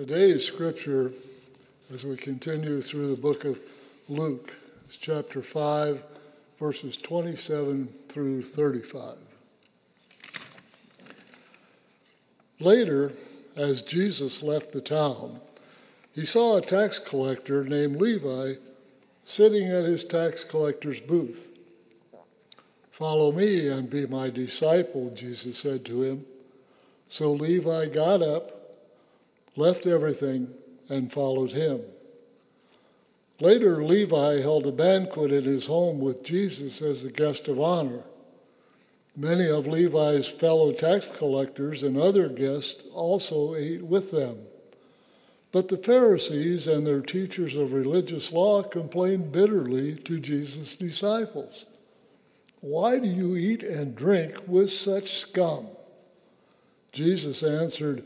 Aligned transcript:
Today's 0.00 0.46
scripture, 0.46 1.12
as 1.92 2.06
we 2.06 2.16
continue 2.16 2.80
through 2.80 3.14
the 3.14 3.20
book 3.20 3.44
of 3.44 3.58
Luke, 4.08 4.54
is 4.88 4.96
chapter 4.96 5.42
5, 5.42 6.02
verses 6.58 6.96
27 6.96 7.86
through 8.08 8.40
35. 8.40 9.18
Later, 12.60 13.12
as 13.54 13.82
Jesus 13.82 14.42
left 14.42 14.72
the 14.72 14.80
town, 14.80 15.38
he 16.14 16.24
saw 16.24 16.56
a 16.56 16.62
tax 16.62 16.98
collector 16.98 17.62
named 17.62 17.96
Levi 17.96 18.54
sitting 19.26 19.68
at 19.68 19.84
his 19.84 20.02
tax 20.02 20.44
collector's 20.44 21.00
booth. 21.00 21.50
Follow 22.90 23.32
me 23.32 23.68
and 23.68 23.90
be 23.90 24.06
my 24.06 24.30
disciple, 24.30 25.10
Jesus 25.10 25.58
said 25.58 25.84
to 25.84 26.02
him. 26.02 26.24
So 27.08 27.32
Levi 27.32 27.88
got 27.88 28.22
up, 28.22 28.59
left 29.60 29.86
everything, 29.86 30.48
and 30.88 31.12
followed 31.12 31.52
him. 31.52 31.80
Later, 33.38 33.82
Levi 33.82 34.40
held 34.40 34.66
a 34.66 34.72
banquet 34.72 35.30
in 35.30 35.44
his 35.44 35.66
home 35.66 36.00
with 36.00 36.24
Jesus 36.24 36.82
as 36.82 37.04
the 37.04 37.12
guest 37.12 37.48
of 37.48 37.60
honor. 37.60 38.02
Many 39.16 39.48
of 39.48 39.66
Levi's 39.66 40.26
fellow 40.26 40.72
tax 40.72 41.06
collectors 41.06 41.82
and 41.82 41.96
other 41.96 42.28
guests 42.28 42.84
also 42.92 43.54
ate 43.54 43.82
with 43.82 44.10
them. 44.10 44.38
But 45.52 45.68
the 45.68 45.78
Pharisees 45.78 46.66
and 46.66 46.86
their 46.86 47.00
teachers 47.00 47.56
of 47.56 47.72
religious 47.72 48.32
law 48.32 48.62
complained 48.62 49.32
bitterly 49.32 49.96
to 49.96 50.20
Jesus' 50.20 50.76
disciples. 50.76 51.66
Why 52.60 52.98
do 52.98 53.08
you 53.08 53.36
eat 53.36 53.62
and 53.62 53.96
drink 53.96 54.36
with 54.46 54.70
such 54.70 55.18
scum? 55.18 55.66
Jesus 56.92 57.42
answered, 57.42 58.04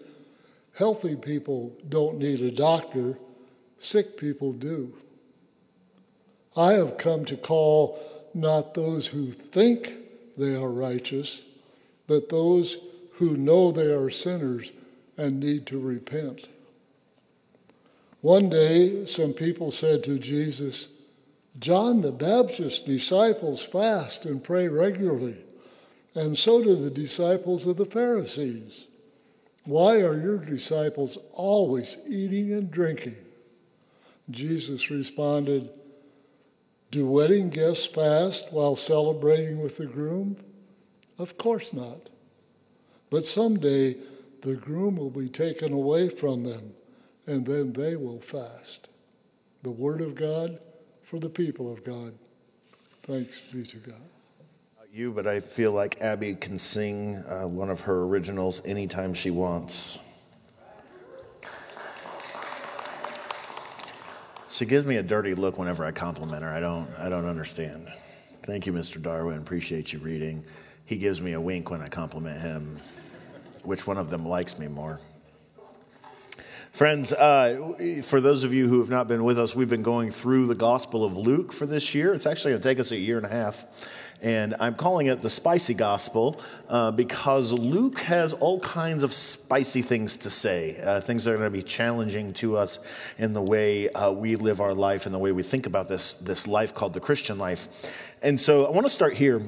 Healthy 0.75 1.17
people 1.17 1.73
don't 1.89 2.19
need 2.19 2.41
a 2.41 2.51
doctor, 2.51 3.19
sick 3.79 4.17
people 4.17 4.53
do. 4.53 4.93
I 6.57 6.75
have 6.75 6.99
come 6.99 7.25
to 7.27 7.37
call 7.37 7.99
not 8.35 8.75
those 8.75 9.07
who 9.07 9.31
think 9.31 9.95
they 10.37 10.55
are 10.57 10.71
righteous, 10.71 11.45
but 12.07 12.29
those 12.29 12.79
who 13.15 13.37
know 13.37 13.71
they 13.71 13.93
are 13.93 14.11
sinners 14.11 14.73
and 15.17 15.39
need 15.39 15.67
to 15.67 15.79
repent. 15.79 16.49
One 18.21 18.49
day, 18.49 19.07
some 19.07 19.33
people 19.33 19.71
said 19.71 20.03
to 20.05 20.19
Jesus, 20.19 21.03
John 21.59 22.01
the 22.01 22.11
Baptist's 22.11 22.81
disciples 22.81 23.63
fast 23.63 24.27
and 24.27 24.43
pray 24.43 24.67
regularly, 24.67 25.37
and 26.17 26.37
so 26.37 26.63
do 26.63 26.75
the 26.75 26.91
disciples 26.91 27.67
of 27.67 27.77
the 27.77 27.85
Pharisees. 27.85 28.87
Why 29.65 30.03
are 30.03 30.21
your 30.21 30.39
disciples 30.39 31.17
always 31.33 31.99
eating 32.07 32.53
and 32.53 32.71
drinking? 32.71 33.17
Jesus 34.31 34.91
responded, 34.91 35.71
Do 36.91 37.07
wedding 37.07 37.49
guests 37.49 37.87
fast 37.87 38.53
while 38.53 38.77
celebrating 38.77 39.63
with 39.63 39.79
the 39.79 39.87
groom? 39.87 40.37
Of 41.19 41.39
course 41.39 41.73
not. 41.73 42.11
But 43.11 43.25
someday 43.25 43.97
the 44.43 44.57
groom 44.57 44.97
will 44.97 45.11
be 45.11 45.29
taken 45.29 45.73
away 45.73 46.11
from 46.11 46.45
them, 46.45 46.75
and 47.27 47.47
then 47.47 47.73
they 47.73 47.97
will 47.97 48.21
fast. 48.21 48.91
The 49.63 49.71
Word 49.71 50.03
of 50.03 50.15
God 50.15 50.59
for 51.03 51.19
the 51.19 51.31
people 51.31 51.73
of 51.73 51.85
God. 51.85 52.13
Thanks 53.03 53.51
be 53.53 53.65
to 53.65 53.79
God. 53.79 54.14
You, 54.97 55.11
but 55.11 55.27
I 55.27 55.41
feel 55.41 55.73
like 55.73 56.01
Abby 56.01 56.37
can 56.37 56.57
sing 56.57 57.17
uh, 57.29 57.49
one 57.49 57.69
of 57.69 57.81
her 57.81 58.05
originals 58.05 58.65
anytime 58.65 59.13
she 59.13 59.29
wants. 59.29 59.99
She 64.49 64.65
gives 64.67 64.87
me 64.87 64.99
a 64.99 65.03
dirty 65.03 65.35
look 65.35 65.59
whenever 65.59 65.85
I 65.85 65.91
compliment 65.91 66.45
her. 66.45 66.49
I 66.49 66.61
don't, 66.61 66.89
I 66.97 67.09
don't 67.09 67.25
understand. 67.25 67.89
Thank 68.45 68.67
you, 68.67 68.73
Mr. 68.73 69.03
Darwin. 69.03 69.39
Appreciate 69.39 69.93
you 69.93 69.99
reading. 69.99 70.45
He 70.85 70.97
gives 70.97 71.21
me 71.21 71.33
a 71.33 71.41
wink 71.41 71.73
when 71.73 71.83
I 71.83 71.89
compliment 71.89 72.41
him. 72.41 72.79
Which 73.65 73.89
one 73.89 73.99
of 73.99 74.11
them 74.11 74.25
likes 74.25 74.61
me 74.61 74.69
more? 74.69 75.01
Friends, 76.71 77.13
uh, 77.13 78.01
for 78.05 78.21
those 78.21 78.45
of 78.45 78.55
you 78.55 78.69
who 78.69 78.79
have 78.79 78.91
not 78.91 79.09
been 79.09 79.25
with 79.25 79.41
us, 79.41 79.57
we've 79.57 79.69
been 79.69 79.83
going 79.83 80.13
through 80.13 80.47
the 80.47 80.55
Gospel 80.55 81.05
of 81.05 81.17
Luke 81.17 81.53
for 81.53 81.67
this 81.67 81.97
year. 81.97 82.15
It's 82.15 82.27
actually 82.27 82.53
going 82.53 82.63
to 82.63 82.69
take 82.69 82.79
us 82.79 82.93
a 82.93 82.97
year 82.97 83.17
and 83.17 83.27
a 83.27 83.29
half. 83.29 83.65
And 84.25 84.55
I'm 84.59 84.75
calling 84.75 85.09
it 85.09 85.21
the 85.21 85.29
spicy 85.29 85.75
gospel 85.75 86.41
uh, 86.71 86.91
because 86.93 87.53
Luke 87.53 88.01
has 88.01 88.33
all 88.33 88.59
kinds 88.59 89.03
of 89.03 89.13
spicy 89.13 89.83
things 89.83 90.17
to 90.17 90.31
say, 90.31 90.81
uh, 90.81 91.03
things 91.03 91.25
that 91.25 91.33
are 91.33 91.37
going 91.37 91.53
to 91.53 91.57
be 91.57 91.63
challenging 91.63 92.33
to 92.35 92.57
us 92.57 92.79
in 93.19 93.35
the 93.35 93.43
way 93.43 93.91
uh, 93.91 94.11
we 94.11 94.37
live 94.37 94.63
our 94.63 94.73
life 94.73 95.05
and 95.05 95.15
the 95.15 95.19
way 95.19 95.31
we 95.31 95.43
think 95.43 95.67
about 95.67 95.89
this, 95.89 96.15
this 96.15 96.47
life 96.47 96.75
called 96.75 96.95
the 96.95 97.01
Christian 97.01 97.37
life. 97.37 97.69
And 98.23 98.41
so 98.41 98.65
I 98.65 98.71
want 98.71 98.87
to 98.87 98.91
start 98.91 99.13
here 99.13 99.43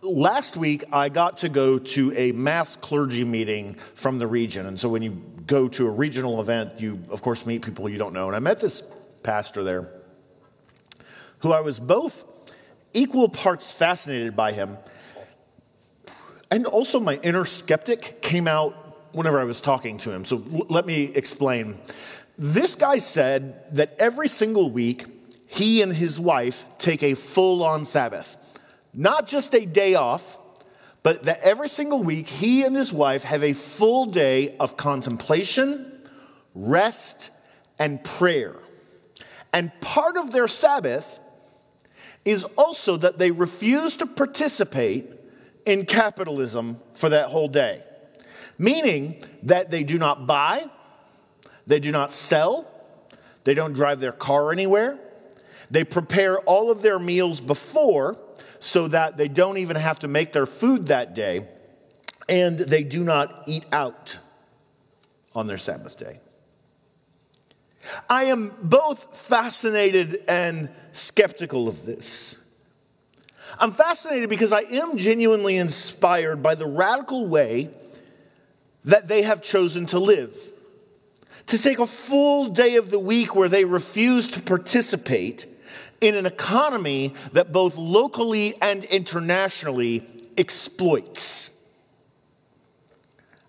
last 0.00 0.56
week 0.56 0.84
I 0.90 1.10
got 1.10 1.36
to 1.38 1.50
go 1.50 1.78
to 1.78 2.16
a 2.16 2.32
mass 2.32 2.76
clergy 2.76 3.24
meeting 3.24 3.76
from 3.94 4.18
the 4.18 4.26
region. 4.26 4.64
And 4.64 4.80
so 4.80 4.88
when 4.88 5.02
you 5.02 5.22
go 5.46 5.68
to 5.68 5.86
a 5.86 5.90
regional 5.90 6.40
event, 6.40 6.80
you 6.80 6.98
of 7.10 7.20
course 7.20 7.44
meet 7.44 7.60
people 7.60 7.90
you 7.90 7.98
don't 7.98 8.14
know. 8.14 8.26
And 8.26 8.36
I 8.36 8.38
met 8.38 8.58
this 8.58 8.90
pastor 9.22 9.62
there 9.62 9.90
who 11.40 11.52
I 11.52 11.60
was 11.60 11.78
both 11.78 12.24
equal 12.94 13.28
parts 13.28 13.70
fascinated 13.70 14.34
by 14.34 14.52
him 14.52 14.78
and 16.54 16.66
also 16.66 17.00
my 17.00 17.16
inner 17.16 17.44
skeptic 17.44 18.22
came 18.22 18.46
out 18.46 18.76
whenever 19.12 19.40
I 19.40 19.44
was 19.44 19.60
talking 19.60 19.98
to 19.98 20.12
him. 20.12 20.24
So 20.24 20.36
l- 20.52 20.66
let 20.68 20.86
me 20.86 21.10
explain. 21.16 21.78
This 22.38 22.76
guy 22.76 22.98
said 22.98 23.74
that 23.74 23.96
every 23.98 24.28
single 24.28 24.70
week 24.70 25.04
he 25.46 25.82
and 25.82 25.92
his 25.94 26.20
wife 26.20 26.64
take 26.78 27.02
a 27.02 27.14
full 27.14 27.64
on 27.64 27.84
Sabbath. 27.84 28.36
Not 28.92 29.26
just 29.26 29.52
a 29.54 29.66
day 29.66 29.96
off, 29.96 30.38
but 31.02 31.24
that 31.24 31.40
every 31.40 31.68
single 31.68 32.04
week 32.04 32.28
he 32.28 32.62
and 32.62 32.76
his 32.76 32.92
wife 32.92 33.24
have 33.24 33.42
a 33.42 33.52
full 33.52 34.06
day 34.06 34.56
of 34.58 34.76
contemplation, 34.76 35.90
rest, 36.54 37.30
and 37.80 38.02
prayer. 38.04 38.54
And 39.52 39.72
part 39.80 40.16
of 40.16 40.30
their 40.30 40.46
Sabbath 40.46 41.18
is 42.24 42.44
also 42.56 42.96
that 42.96 43.18
they 43.18 43.30
refuse 43.30 43.96
to 43.96 44.06
participate 44.06 45.10
in 45.66 45.84
capitalism 45.84 46.80
for 46.94 47.08
that 47.08 47.28
whole 47.28 47.48
day, 47.48 47.82
meaning 48.58 49.22
that 49.42 49.70
they 49.70 49.82
do 49.82 49.98
not 49.98 50.26
buy, 50.26 50.68
they 51.66 51.80
do 51.80 51.90
not 51.90 52.12
sell, 52.12 52.70
they 53.44 53.54
don't 53.54 53.72
drive 53.72 54.00
their 54.00 54.12
car 54.12 54.52
anywhere, 54.52 54.98
they 55.70 55.84
prepare 55.84 56.38
all 56.40 56.70
of 56.70 56.82
their 56.82 56.98
meals 56.98 57.40
before 57.40 58.18
so 58.58 58.88
that 58.88 59.16
they 59.16 59.28
don't 59.28 59.58
even 59.58 59.76
have 59.76 59.98
to 59.98 60.08
make 60.08 60.32
their 60.32 60.46
food 60.46 60.88
that 60.88 61.14
day, 61.14 61.46
and 62.28 62.58
they 62.58 62.82
do 62.82 63.04
not 63.04 63.44
eat 63.46 63.64
out 63.72 64.18
on 65.34 65.46
their 65.46 65.58
Sabbath 65.58 65.96
day. 65.96 66.20
I 68.08 68.24
am 68.24 68.52
both 68.62 69.16
fascinated 69.16 70.22
and 70.28 70.70
skeptical 70.92 71.68
of 71.68 71.84
this. 71.84 72.38
I'm 73.58 73.72
fascinated 73.72 74.28
because 74.28 74.52
I 74.52 74.62
am 74.62 74.96
genuinely 74.96 75.56
inspired 75.56 76.42
by 76.42 76.54
the 76.54 76.66
radical 76.66 77.26
way 77.26 77.70
that 78.84 79.08
they 79.08 79.22
have 79.22 79.42
chosen 79.42 79.86
to 79.86 79.98
live. 79.98 80.36
To 81.48 81.58
take 81.58 81.78
a 81.78 81.86
full 81.86 82.48
day 82.48 82.76
of 82.76 82.90
the 82.90 82.98
week 82.98 83.34
where 83.34 83.48
they 83.48 83.64
refuse 83.64 84.30
to 84.30 84.40
participate 84.40 85.46
in 86.00 86.14
an 86.14 86.26
economy 86.26 87.14
that 87.32 87.52
both 87.52 87.76
locally 87.76 88.54
and 88.60 88.84
internationally 88.84 90.06
exploits. 90.36 91.50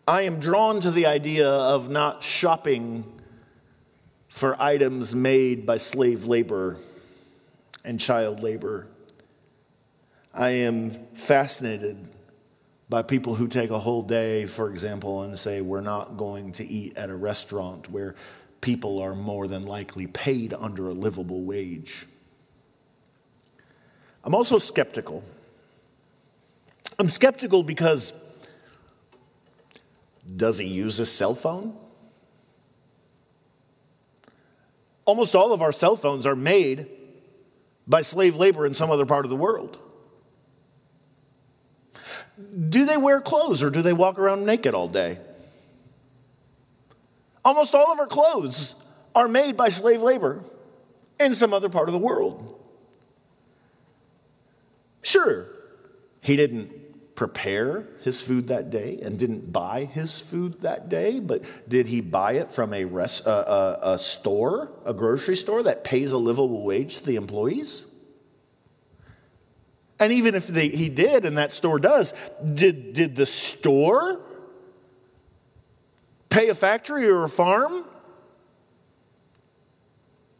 I 0.08 0.24
am 0.24 0.40
drawn 0.40 0.82
to 0.82 0.92
the 0.92 1.08
idea 1.08 1.50
of 1.50 1.90
not 1.90 2.24
shopping 2.24 3.12
for 4.36 4.62
items 4.62 5.16
made 5.16 5.66
by 5.66 5.78
slave 5.78 6.26
labor 6.26 6.76
and 7.86 7.98
child 7.98 8.44
labor. 8.44 8.86
I 10.34 10.50
am 10.50 10.90
fascinated 11.14 12.10
by 12.90 13.04
people 13.04 13.36
who 13.36 13.48
take 13.48 13.70
a 13.70 13.80
whole 13.80 14.02
day, 14.02 14.46
for 14.46 14.70
example, 14.70 15.22
and 15.22 15.40
say, 15.40 15.62
We're 15.62 15.80
not 15.80 16.18
going 16.18 16.52
to 16.52 16.66
eat 16.66 16.98
at 16.98 17.10
a 17.10 17.16
restaurant 17.16 17.90
where 17.90 18.16
people 18.60 19.02
are 19.02 19.16
more 19.16 19.48
than 19.48 19.66
likely 19.66 20.06
paid 20.06 20.54
under 20.54 20.90
a 20.90 20.94
livable 20.94 21.44
wage. 21.44 22.06
I'm 24.22 24.36
also 24.36 24.58
skeptical. 24.58 25.24
I'm 27.00 27.08
skeptical 27.08 27.64
because 27.64 28.12
does 30.36 30.58
he 30.58 30.66
use 30.66 31.00
a 31.00 31.06
cell 31.06 31.36
phone? 31.36 31.78
Almost 35.06 35.36
all 35.36 35.54
of 35.54 35.62
our 35.62 35.72
cell 35.72 35.96
phones 35.96 36.26
are 36.26 36.36
made 36.36 36.88
by 37.88 38.02
slave 38.02 38.36
labor 38.36 38.66
in 38.66 38.74
some 38.74 38.90
other 38.90 39.06
part 39.06 39.26
of 39.26 39.30
the 39.30 39.36
world. 39.36 39.78
Do 42.70 42.86
they 42.86 42.98
wear 42.98 43.22
clothes 43.22 43.64
or 43.64 43.70
do 43.70 43.82
they 43.82 43.94
walk 43.94 44.20
around 44.20 44.46
naked 44.46 44.74
all 44.74 44.88
day? 44.88 45.20
Almost 47.46 47.76
all 47.76 47.92
of 47.92 48.00
our 48.00 48.08
clothes 48.08 48.76
are 49.14 49.28
made 49.28 49.56
by 49.56 49.70
slave 49.70 50.02
labor 50.02 50.44
in 51.20 51.34
some 51.34 51.54
other 51.54 51.70
part 51.70 51.88
of 51.88 51.94
the 51.94 52.00
world. 52.00 52.60
Sure, 55.04 55.46
he 56.22 56.36
didn't 56.36 56.72
prepare 57.16 57.88
his 58.02 58.22
food 58.22 58.50
that 58.50 58.70
day 58.70 59.00
and 59.02 59.18
didn't 59.18 59.52
buy 59.52 59.86
his 59.86 60.20
food 60.20 60.62
that 60.62 60.90
day, 60.90 61.20
but 61.20 61.44
did 61.68 61.88
he 61.88 62.02
buy 62.02 62.34
it 62.34 62.52
from 62.52 62.74
a, 62.74 62.84
rest, 62.86 63.26
a, 63.26 63.94
a 63.94 63.98
store, 63.98 64.72
a 64.86 64.94
grocery 64.94 65.38
store 65.38 65.64
that 65.64 65.84
pays 65.84 66.12
a 66.12 66.18
livable 66.18 66.64
wage 66.64 66.98
to 66.98 67.06
the 67.06 67.16
employees? 67.16 67.86
And 69.98 70.12
even 70.12 70.36
if 70.36 70.48
they, 70.48 70.68
he 70.68 70.90
did, 70.90 71.24
and 71.26 71.38
that 71.38 71.54
store 71.54 71.80
does, 71.80 72.14
did, 72.54 72.94
did 72.94 73.16
the 73.16 73.26
store 73.26 74.20
pay 76.30 76.50
a 76.50 76.56
factory 76.56 77.08
or 77.08 77.24
a 77.24 77.30
farm 77.30 77.86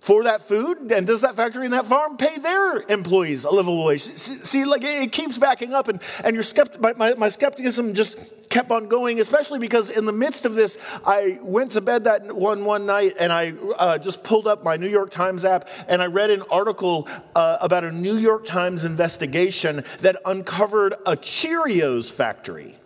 for 0.06 0.26
that 0.26 0.44
food? 0.44 0.92
And 0.92 1.08
does 1.08 1.22
that 1.22 1.36
factory 1.36 1.66
and 1.66 1.74
that 1.74 1.88
farm 1.88 2.16
pay 2.16 2.38
their 2.38 2.82
employees 2.90 3.44
a 3.44 3.50
livable 3.50 3.84
wage? 3.84 4.02
See, 4.02 4.64
like 4.64 4.84
it 4.84 5.12
keeps 5.12 5.40
backing 5.40 5.74
up, 5.74 5.88
and, 5.88 6.00
and 6.24 6.36
your 6.36 6.44
my, 6.80 6.94
my, 6.94 7.14
my 7.16 7.28
skepticism 7.28 7.96
just 7.96 8.20
kept 8.50 8.70
on 8.70 8.88
going, 8.88 9.20
especially 9.20 9.58
because 9.58 9.90
in 9.90 10.06
the 10.06 10.12
midst 10.12 10.46
of 10.46 10.54
this, 10.54 10.78
I 11.04 11.40
went 11.42 11.72
to 11.72 11.82
bed 11.82 12.04
that 12.04 12.36
one 12.36 12.66
one 12.66 12.86
night 12.86 13.16
and 13.20 13.34
I 13.34 13.54
uh, 13.80 13.98
just 13.98 14.24
pulled 14.24 14.46
up 14.46 14.64
my 14.64 14.78
New 14.78 14.88
York 14.88 15.10
Times 15.10 15.44
app 15.44 15.68
and 15.88 16.04
I 16.04 16.06
read 16.06 16.30
an 16.30 16.44
article 16.52 17.08
uh, 17.36 17.58
about 17.60 17.84
a 17.84 17.92
New 17.92 18.18
York 18.18 18.46
Times 18.46 18.86
investigation 18.86 19.84
that 20.02 20.18
uncovered 20.24 20.94
a 21.08 21.18
Cheerios 21.18 22.12
factory 22.12 22.78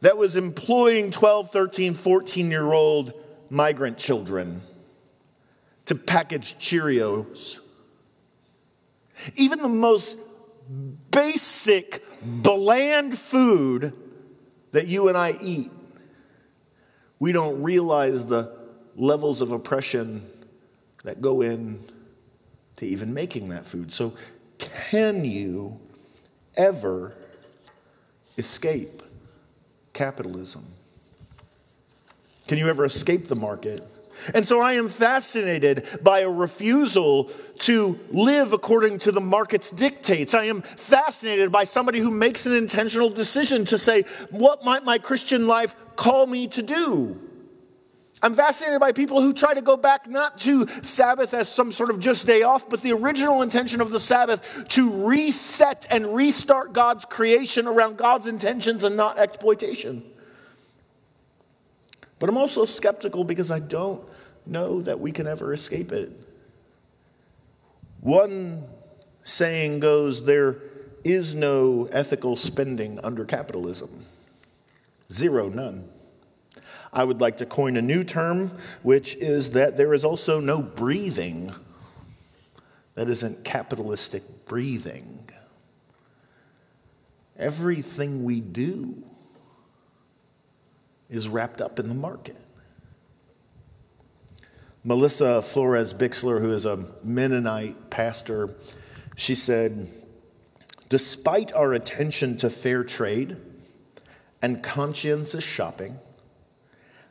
that 0.00 0.16
was 0.16 0.36
employing 0.36 1.10
12, 1.10 1.50
13, 1.50 1.94
14 1.94 2.50
year 2.50 2.72
old 2.72 3.12
migrant 3.50 3.98
children 3.98 4.62
to 5.86 5.94
package 5.94 6.56
Cheerios. 6.58 7.60
Even 9.36 9.62
the 9.62 9.68
most 9.68 10.18
basic, 11.10 12.04
bland 12.22 13.18
food 13.18 13.92
that 14.72 14.86
you 14.86 15.08
and 15.08 15.16
I 15.16 15.36
eat, 15.40 15.70
we 17.18 17.32
don't 17.32 17.62
realize 17.62 18.26
the 18.26 18.56
levels 18.96 19.40
of 19.40 19.52
oppression 19.52 20.28
that 21.04 21.20
go 21.20 21.40
in 21.40 21.82
to 22.76 22.86
even 22.86 23.14
making 23.14 23.48
that 23.48 23.66
food. 23.66 23.90
So, 23.90 24.12
can 24.58 25.24
you 25.24 25.80
ever 26.56 27.14
escape 28.36 29.02
capitalism? 29.92 30.66
Can 32.48 32.58
you 32.58 32.68
ever 32.68 32.84
escape 32.84 33.28
the 33.28 33.36
market? 33.36 33.86
And 34.34 34.44
so 34.44 34.60
I 34.60 34.72
am 34.72 34.88
fascinated 34.88 35.86
by 36.02 36.20
a 36.20 36.30
refusal 36.30 37.30
to 37.60 38.00
live 38.10 38.52
according 38.52 38.98
to 39.00 39.12
the 39.12 39.20
market's 39.20 39.70
dictates. 39.70 40.34
I 40.34 40.44
am 40.44 40.62
fascinated 40.62 41.52
by 41.52 41.64
somebody 41.64 42.00
who 42.00 42.10
makes 42.10 42.46
an 42.46 42.54
intentional 42.54 43.10
decision 43.10 43.64
to 43.66 43.78
say, 43.78 44.04
What 44.30 44.64
might 44.64 44.82
my 44.82 44.98
Christian 44.98 45.46
life 45.46 45.76
call 45.94 46.26
me 46.26 46.48
to 46.48 46.62
do? 46.62 47.20
I'm 48.20 48.34
fascinated 48.34 48.80
by 48.80 48.90
people 48.90 49.20
who 49.20 49.32
try 49.32 49.54
to 49.54 49.62
go 49.62 49.76
back 49.76 50.08
not 50.08 50.38
to 50.38 50.66
Sabbath 50.82 51.34
as 51.34 51.48
some 51.48 51.70
sort 51.70 51.90
of 51.90 52.00
just 52.00 52.26
day 52.26 52.42
off, 52.42 52.68
but 52.68 52.80
the 52.80 52.92
original 52.92 53.42
intention 53.42 53.80
of 53.80 53.92
the 53.92 54.00
Sabbath 54.00 54.66
to 54.70 55.06
reset 55.06 55.86
and 55.88 56.14
restart 56.14 56.72
God's 56.72 57.04
creation 57.04 57.68
around 57.68 57.96
God's 57.96 58.26
intentions 58.26 58.82
and 58.82 58.96
not 58.96 59.18
exploitation. 59.18 60.02
But 62.18 62.28
I'm 62.28 62.36
also 62.36 62.64
skeptical 62.64 63.24
because 63.24 63.50
I 63.50 63.60
don't 63.60 64.02
know 64.46 64.80
that 64.82 64.98
we 65.00 65.12
can 65.12 65.26
ever 65.26 65.52
escape 65.52 65.92
it. 65.92 66.10
One 68.00 68.64
saying 69.22 69.80
goes 69.80 70.24
there 70.24 70.56
is 71.04 71.34
no 71.34 71.88
ethical 71.92 72.36
spending 72.36 72.98
under 73.04 73.24
capitalism. 73.24 74.04
Zero, 75.12 75.48
none. 75.48 75.88
I 76.92 77.04
would 77.04 77.20
like 77.20 77.36
to 77.38 77.46
coin 77.46 77.76
a 77.76 77.82
new 77.82 78.04
term, 78.04 78.56
which 78.82 79.14
is 79.16 79.50
that 79.50 79.76
there 79.76 79.94
is 79.94 80.04
also 80.04 80.40
no 80.40 80.62
breathing 80.62 81.54
that 82.94 83.08
isn't 83.08 83.44
capitalistic 83.44 84.46
breathing. 84.46 85.28
Everything 87.36 88.24
we 88.24 88.40
do 88.40 89.04
is 91.10 91.28
wrapped 91.28 91.60
up 91.60 91.78
in 91.78 91.88
the 91.88 91.94
market. 91.94 92.36
Melissa 94.84 95.42
Florer-Bixler, 95.42 96.40
who 96.40 96.52
is 96.52 96.64
a 96.64 96.84
Mennonite 97.02 97.90
pastor, 97.90 98.54
she 99.16 99.34
said, 99.34 99.88
Despite 100.88 101.52
our 101.52 101.74
attention 101.74 102.36
to 102.38 102.48
fair 102.48 102.84
trade 102.84 103.36
and 104.40 104.62
conscientious 104.62 105.44
shopping, 105.44 105.98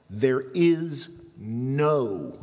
there 0.09 0.45
is 0.53 1.09
no 1.37 2.39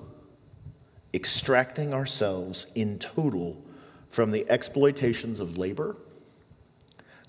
extracting 1.12 1.94
ourselves 1.94 2.66
in 2.74 2.98
total 2.98 3.60
from 4.08 4.30
the 4.30 4.48
exploitations 4.48 5.40
of 5.40 5.58
labor, 5.58 5.96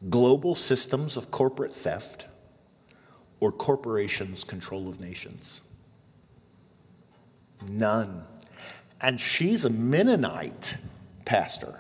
global 0.10 0.54
systems 0.54 1.18
of 1.18 1.32
corporate 1.32 1.74
theft, 1.74 2.28
or 3.46 3.52
corporations' 3.52 4.44
control 4.44 4.90
of 4.90 5.00
nations? 5.00 5.62
None. 7.70 8.24
And 9.00 9.20
she's 9.20 9.66
a 9.66 9.70
Mennonite 9.70 10.78
pastor. 11.26 11.80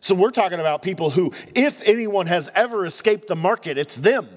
So 0.00 0.14
we're 0.14 0.30
talking 0.30 0.60
about 0.60 0.80
people 0.80 1.10
who, 1.10 1.34
if 1.54 1.82
anyone 1.82 2.26
has 2.26 2.50
ever 2.54 2.86
escaped 2.86 3.28
the 3.28 3.36
market, 3.36 3.76
it's 3.76 3.96
them. 3.96 4.28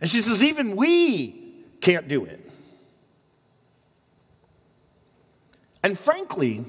And 0.00 0.08
she 0.08 0.20
says, 0.20 0.44
even 0.44 0.76
we 0.76 1.64
can't 1.80 2.06
do 2.06 2.24
it. 2.24 2.48
And 5.82 5.98
frankly, 5.98 6.64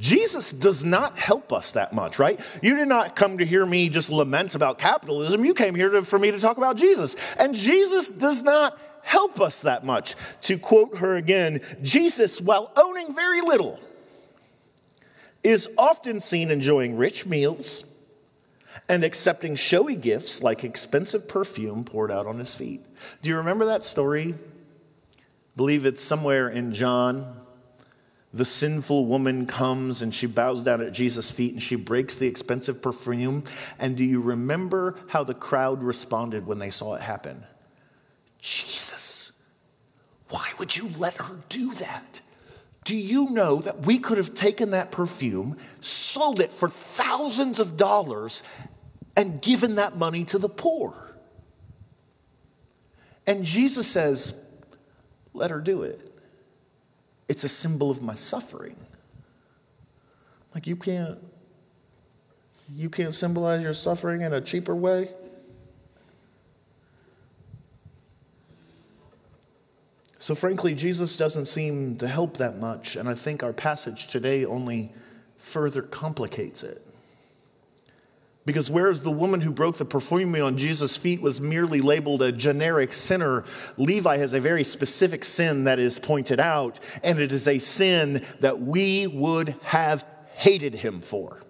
Jesus 0.00 0.50
does 0.50 0.82
not 0.82 1.18
help 1.18 1.52
us 1.52 1.72
that 1.72 1.92
much, 1.92 2.18
right? 2.18 2.40
You 2.62 2.74
did 2.74 2.88
not 2.88 3.14
come 3.14 3.38
to 3.38 3.44
hear 3.44 3.64
me 3.66 3.90
just 3.90 4.10
lament 4.10 4.54
about 4.54 4.78
capitalism. 4.78 5.44
You 5.44 5.52
came 5.52 5.74
here 5.74 5.90
to, 5.90 6.02
for 6.02 6.18
me 6.18 6.30
to 6.30 6.40
talk 6.40 6.56
about 6.56 6.76
Jesus. 6.76 7.16
And 7.38 7.54
Jesus 7.54 8.08
does 8.08 8.42
not 8.42 8.78
help 9.02 9.42
us 9.42 9.60
that 9.60 9.84
much. 9.84 10.14
To 10.42 10.58
quote 10.58 10.96
her 10.96 11.16
again, 11.16 11.60
Jesus, 11.82 12.40
while 12.40 12.72
owning 12.76 13.14
very 13.14 13.42
little, 13.42 13.78
is 15.44 15.68
often 15.76 16.18
seen 16.18 16.50
enjoying 16.50 16.96
rich 16.96 17.26
meals 17.26 17.84
and 18.88 19.04
accepting 19.04 19.54
showy 19.54 19.96
gifts 19.96 20.42
like 20.42 20.64
expensive 20.64 21.28
perfume 21.28 21.84
poured 21.84 22.10
out 22.10 22.26
on 22.26 22.38
his 22.38 22.54
feet. 22.54 22.84
Do 23.20 23.28
you 23.28 23.36
remember 23.36 23.66
that 23.66 23.84
story? 23.84 24.34
I 25.14 25.22
believe 25.56 25.84
it's 25.84 26.02
somewhere 26.02 26.48
in 26.48 26.72
John 26.72 27.39
the 28.32 28.44
sinful 28.44 29.06
woman 29.06 29.46
comes 29.46 30.02
and 30.02 30.14
she 30.14 30.26
bows 30.26 30.62
down 30.62 30.80
at 30.80 30.92
Jesus' 30.92 31.30
feet 31.30 31.52
and 31.52 31.62
she 31.62 31.74
breaks 31.74 32.16
the 32.16 32.28
expensive 32.28 32.80
perfume. 32.80 33.44
And 33.78 33.96
do 33.96 34.04
you 34.04 34.20
remember 34.20 34.96
how 35.08 35.24
the 35.24 35.34
crowd 35.34 35.82
responded 35.82 36.46
when 36.46 36.58
they 36.58 36.70
saw 36.70 36.94
it 36.94 37.00
happen? 37.00 37.44
Jesus, 38.38 39.32
why 40.28 40.48
would 40.58 40.76
you 40.76 40.88
let 40.96 41.14
her 41.16 41.38
do 41.48 41.74
that? 41.74 42.20
Do 42.84 42.96
you 42.96 43.30
know 43.30 43.56
that 43.56 43.80
we 43.80 43.98
could 43.98 44.16
have 44.16 44.32
taken 44.32 44.70
that 44.70 44.90
perfume, 44.90 45.58
sold 45.80 46.40
it 46.40 46.52
for 46.52 46.68
thousands 46.68 47.58
of 47.58 47.76
dollars, 47.76 48.42
and 49.16 49.42
given 49.42 49.74
that 49.74 49.96
money 49.96 50.24
to 50.26 50.38
the 50.38 50.48
poor? 50.48 50.94
And 53.26 53.44
Jesus 53.44 53.86
says, 53.86 54.34
let 55.34 55.50
her 55.50 55.60
do 55.60 55.82
it. 55.82 56.09
It's 57.30 57.44
a 57.44 57.48
symbol 57.48 57.92
of 57.92 58.02
my 58.02 58.16
suffering. 58.16 58.74
Like 60.52 60.66
you 60.66 60.74
can't 60.74 61.16
you 62.74 62.90
can't 62.90 63.14
symbolize 63.14 63.62
your 63.62 63.72
suffering 63.72 64.22
in 64.22 64.32
a 64.32 64.40
cheaper 64.40 64.74
way? 64.74 65.10
So, 70.18 70.34
frankly, 70.34 70.74
Jesus 70.74 71.14
doesn't 71.14 71.44
seem 71.44 71.96
to 71.98 72.08
help 72.08 72.36
that 72.38 72.58
much, 72.58 72.96
and 72.96 73.08
I 73.08 73.14
think 73.14 73.44
our 73.44 73.52
passage 73.52 74.08
today 74.08 74.44
only 74.44 74.92
further 75.38 75.82
complicates 75.82 76.64
it. 76.64 76.84
Because 78.46 78.70
whereas 78.70 79.02
the 79.02 79.10
woman 79.10 79.42
who 79.42 79.50
broke 79.50 79.76
the 79.76 79.84
perfume 79.84 80.34
on 80.36 80.56
Jesus' 80.56 80.96
feet 80.96 81.20
was 81.20 81.40
merely 81.40 81.80
labeled 81.80 82.22
a 82.22 82.32
generic 82.32 82.94
sinner, 82.94 83.44
Levi 83.76 84.16
has 84.16 84.32
a 84.32 84.40
very 84.40 84.64
specific 84.64 85.24
sin 85.24 85.64
that 85.64 85.78
is 85.78 85.98
pointed 85.98 86.40
out, 86.40 86.80
and 87.02 87.18
it 87.18 87.32
is 87.32 87.46
a 87.46 87.58
sin 87.58 88.24
that 88.40 88.60
we 88.60 89.06
would 89.06 89.54
have 89.62 90.04
hated 90.34 90.74
him 90.74 91.02
for. 91.02 91.42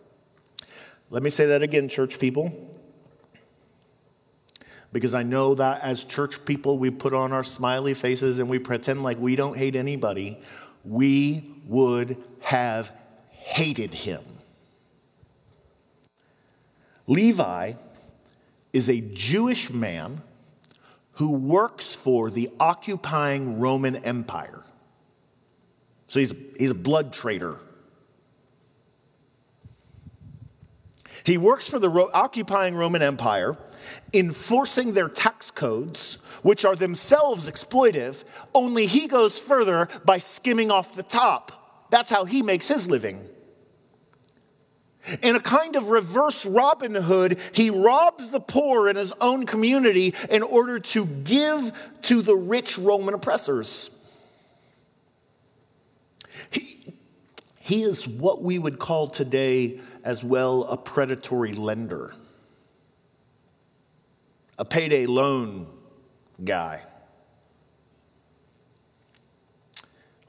Let 1.11 1.23
me 1.23 1.31
say 1.31 1.47
that 1.47 1.63
again, 1.63 1.89
church 1.89 2.19
people. 2.19 2.53
Because 4.93 5.15
I 5.15 5.23
know 5.23 5.55
that 5.55 5.83
as 5.83 6.03
church 6.03 6.45
people, 6.45 6.77
we 6.77 6.91
put 6.91 7.15
on 7.15 7.31
our 7.33 7.45
smiley 7.45 7.95
faces 7.95 8.41
and 8.41 8.49
we 8.49 8.59
pretend 8.59 9.05
like 9.05 9.19
we 9.19 9.37
don't 9.37 9.57
hate 9.57 9.77
anybody. 9.77 10.41
We 10.85 11.55
would 11.67 12.17
have 12.41 12.91
hated 13.31 13.95
him. 13.95 14.23
Levi 17.11 17.73
is 18.73 18.89
a 18.89 19.01
Jewish 19.01 19.69
man 19.69 20.23
who 21.15 21.33
works 21.33 21.93
for 21.93 22.31
the 22.31 22.49
occupying 22.61 23.59
Roman 23.59 23.97
Empire. 23.97 24.63
So 26.07 26.21
he's, 26.21 26.33
he's 26.57 26.71
a 26.71 26.75
blood 26.75 27.13
traitor. 27.13 27.57
He 31.25 31.37
works 31.37 31.69
for 31.69 31.81
the 31.81 31.89
Ro- 31.89 32.11
occupying 32.15 32.77
Roman 32.77 33.03
Empire, 33.03 33.59
enforcing 34.15 34.93
their 34.93 35.09
tax 35.09 35.51
codes, 35.51 36.19
which 36.43 36.65
are 36.65 36.77
themselves 36.77 37.51
exploitive, 37.51 38.23
only 38.55 38.87
he 38.87 39.09
goes 39.09 39.37
further 39.37 39.89
by 40.05 40.19
skimming 40.19 40.71
off 40.71 40.95
the 40.95 41.03
top. 41.03 41.89
That's 41.91 42.11
how 42.11 42.25
he 42.25 42.41
makes 42.41 42.69
his 42.69 42.89
living. 42.89 43.29
In 45.23 45.35
a 45.35 45.41
kind 45.41 45.77
of 45.77 45.89
reverse 45.89 46.45
Robin 46.45 46.95
Hood, 46.95 47.39
he 47.53 47.71
robs 47.71 48.31
the 48.31 48.41
poor 48.41 48.89
in 48.89 48.97
his 48.97 49.13
own 49.21 49.47
community 49.47 50.15
in 50.29 50.43
order 50.43 50.79
to 50.79 51.07
give 51.07 51.73
to 52.03 52.23
the 52.23 52.37
rich 52.37 52.79
Roman 52.79 53.15
oppressors. 53.15 53.91
He, 56.51 56.95
he 57.61 57.83
is 57.83 58.07
what 58.07 58.43
we 58.43 58.59
would 58.59 58.79
call 58.79 59.07
today 59.07 59.81
as 60.05 60.23
well 60.23 60.65
a 60.65 60.77
predatory 60.77 61.53
lender, 61.53 62.15
a 64.59 64.65
payday 64.65 65.07
loan 65.07 65.67
guy. 66.45 66.83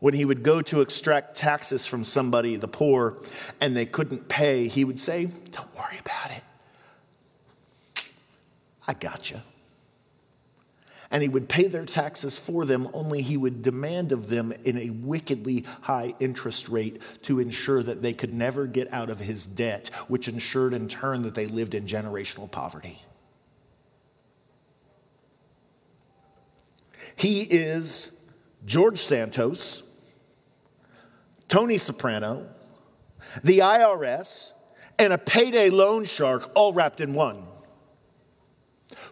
When 0.01 0.15
he 0.15 0.25
would 0.25 0.41
go 0.41 0.63
to 0.63 0.81
extract 0.81 1.35
taxes 1.35 1.85
from 1.85 2.03
somebody, 2.03 2.57
the 2.57 2.67
poor, 2.67 3.17
and 3.61 3.77
they 3.77 3.85
couldn't 3.85 4.27
pay, 4.27 4.67
he 4.67 4.83
would 4.83 4.99
say, 4.99 5.27
Don't 5.51 5.73
worry 5.75 5.99
about 5.99 6.31
it. 6.31 8.03
I 8.87 8.95
got 8.95 9.29
you. 9.29 9.39
And 11.11 11.21
he 11.21 11.29
would 11.29 11.47
pay 11.47 11.67
their 11.67 11.85
taxes 11.85 12.39
for 12.39 12.65
them, 12.65 12.89
only 12.93 13.21
he 13.21 13.37
would 13.37 13.61
demand 13.61 14.11
of 14.11 14.27
them 14.27 14.51
in 14.63 14.75
a 14.79 14.89
wickedly 14.89 15.65
high 15.81 16.15
interest 16.19 16.67
rate 16.67 16.99
to 17.23 17.39
ensure 17.39 17.83
that 17.83 18.01
they 18.01 18.13
could 18.13 18.33
never 18.33 18.65
get 18.65 18.91
out 18.91 19.11
of 19.11 19.19
his 19.19 19.45
debt, 19.45 19.91
which 20.07 20.27
ensured 20.27 20.73
in 20.73 20.87
turn 20.87 21.21
that 21.21 21.35
they 21.35 21.45
lived 21.45 21.75
in 21.75 21.85
generational 21.85 22.49
poverty. 22.49 22.99
He 27.15 27.41
is 27.43 28.13
George 28.65 28.97
Santos 28.97 29.90
Tony 31.51 31.77
Soprano, 31.77 32.47
the 33.43 33.59
IRS, 33.59 34.53
and 34.97 35.11
a 35.11 35.17
payday 35.17 35.69
loan 35.69 36.05
shark 36.05 36.49
all 36.55 36.71
wrapped 36.71 37.01
in 37.01 37.13
one. 37.13 37.45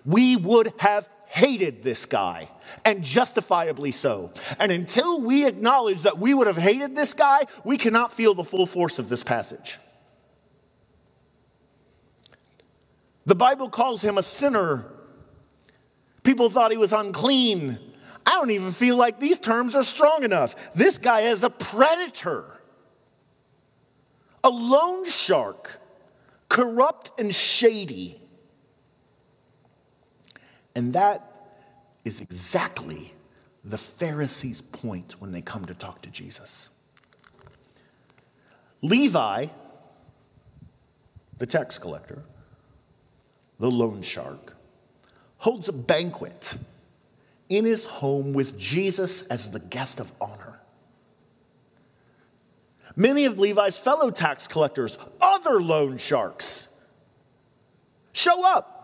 We 0.05 0.38
would 0.38 0.72
have 0.77 1.10
hated 1.25 1.84
this 1.84 2.05
guy, 2.05 2.50
and 2.86 3.03
justifiably 3.03 3.91
so. 3.91 4.31
And 4.58 4.72
until 4.72 5.19
we 5.19 5.46
acknowledge 5.48 6.03
that 6.03 6.17
we 6.17 6.34
would 6.34 6.48
have 6.48 6.55
hated 6.55 6.96
this 6.96 7.13
guy, 7.13 7.43
we 7.65 7.77
cannot 7.77 8.13
feel 8.13 8.34
the 8.34 8.46
full 8.46 8.65
force 8.65 9.00
of 9.00 9.10
this 9.10 9.22
passage. 9.22 9.77
The 13.25 13.36
Bible 13.36 13.69
calls 13.69 14.01
him 14.01 14.17
a 14.17 14.24
sinner. 14.24 14.86
People 16.24 16.50
thought 16.50 16.72
he 16.72 16.77
was 16.77 16.93
unclean. 16.93 17.79
I 18.29 18.33
don't 18.33 18.51
even 18.51 18.71
feel 18.71 18.95
like 18.95 19.19
these 19.19 19.39
terms 19.39 19.75
are 19.75 19.83
strong 19.83 20.24
enough. 20.24 20.55
This 20.74 21.00
guy 21.00 21.21
is 21.21 21.43
a 21.43 21.50
predator, 21.50 22.62
a 24.43 24.50
loan 24.50 25.03
shark, 25.03 25.81
corrupt 26.48 27.19
and 27.19 27.33
shady. 27.33 28.21
And 30.75 30.93
that 30.93 31.57
is 32.05 32.21
exactly 32.21 33.15
the 33.65 33.79
Pharisees' 33.79 34.62
point 34.62 35.15
when 35.17 35.31
they 35.31 35.41
come 35.41 35.65
to 35.65 35.74
talk 35.74 36.03
to 36.03 36.12
Jesus. 36.12 36.69
Levi, 38.83 39.48
the 41.39 41.48
tax 41.48 41.79
collector, 41.79 42.21
the 43.57 43.71
loan 43.71 44.03
shark, 44.03 44.55
holds 45.38 45.67
a 45.67 45.74
banquet 45.74 46.53
in 47.50 47.65
his 47.65 47.86
home 47.86 48.34
with 48.34 48.58
Jesus 48.58 49.24
as 49.24 49.51
the 49.51 49.60
guest 49.60 50.00
of 50.00 50.12
honor. 50.22 50.60
Many 52.96 53.25
of 53.25 53.39
Levi's 53.39 53.77
fellow 53.77 54.12
tax 54.12 54.48
collectors, 54.48 54.98
other 55.20 55.62
loan 55.62 55.98
sharks, 55.98 56.68
show 58.13 58.46
up 58.46 58.75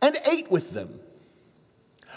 and 0.00 0.16
ate 0.26 0.50
with 0.50 0.72
them. 0.72 1.00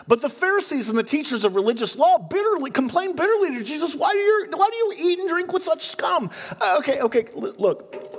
But 0.08 0.22
the 0.22 0.30
Pharisees 0.30 0.90
and 0.90 0.98
the 0.98 1.04
teachers 1.04 1.44
of 1.44 1.56
religious 1.56 1.96
law 1.96 2.18
bitterly 2.18 2.72
complain 2.72 3.16
bitterly 3.16 3.58
to 3.58 3.64
Jesus, 3.64 3.94
why 3.96 4.12
do 4.12 4.18
you, 4.18 4.48
why 4.56 4.70
do 4.70 4.76
you 4.76 4.94
eat 4.98 5.20
and 5.20 5.30
drink 5.30 5.54
with 5.54 5.64
such 5.64 5.88
scum? 5.88 6.30
Uh, 6.60 6.78
okay, 6.80 7.02
okay, 7.02 7.28
look, 7.36 8.11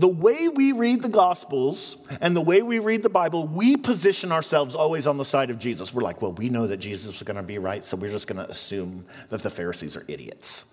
the 0.00 0.08
way 0.08 0.48
we 0.48 0.72
read 0.72 1.02
the 1.02 1.10
Gospels 1.10 2.08
and 2.22 2.34
the 2.34 2.40
way 2.40 2.62
we 2.62 2.78
read 2.78 3.02
the 3.02 3.10
Bible, 3.10 3.46
we 3.46 3.76
position 3.76 4.32
ourselves 4.32 4.74
always 4.74 5.06
on 5.06 5.18
the 5.18 5.26
side 5.26 5.50
of 5.50 5.58
Jesus. 5.58 5.92
We're 5.92 6.00
like, 6.00 6.22
well, 6.22 6.32
we 6.32 6.48
know 6.48 6.66
that 6.66 6.78
Jesus 6.78 7.16
is 7.16 7.22
going 7.22 7.36
to 7.36 7.42
be 7.42 7.58
right, 7.58 7.84
so 7.84 7.98
we're 7.98 8.08
just 8.08 8.26
going 8.26 8.42
to 8.42 8.50
assume 8.50 9.04
that 9.28 9.42
the 9.42 9.50
Pharisees 9.50 9.98
are 9.98 10.04
idiots. 10.08 10.64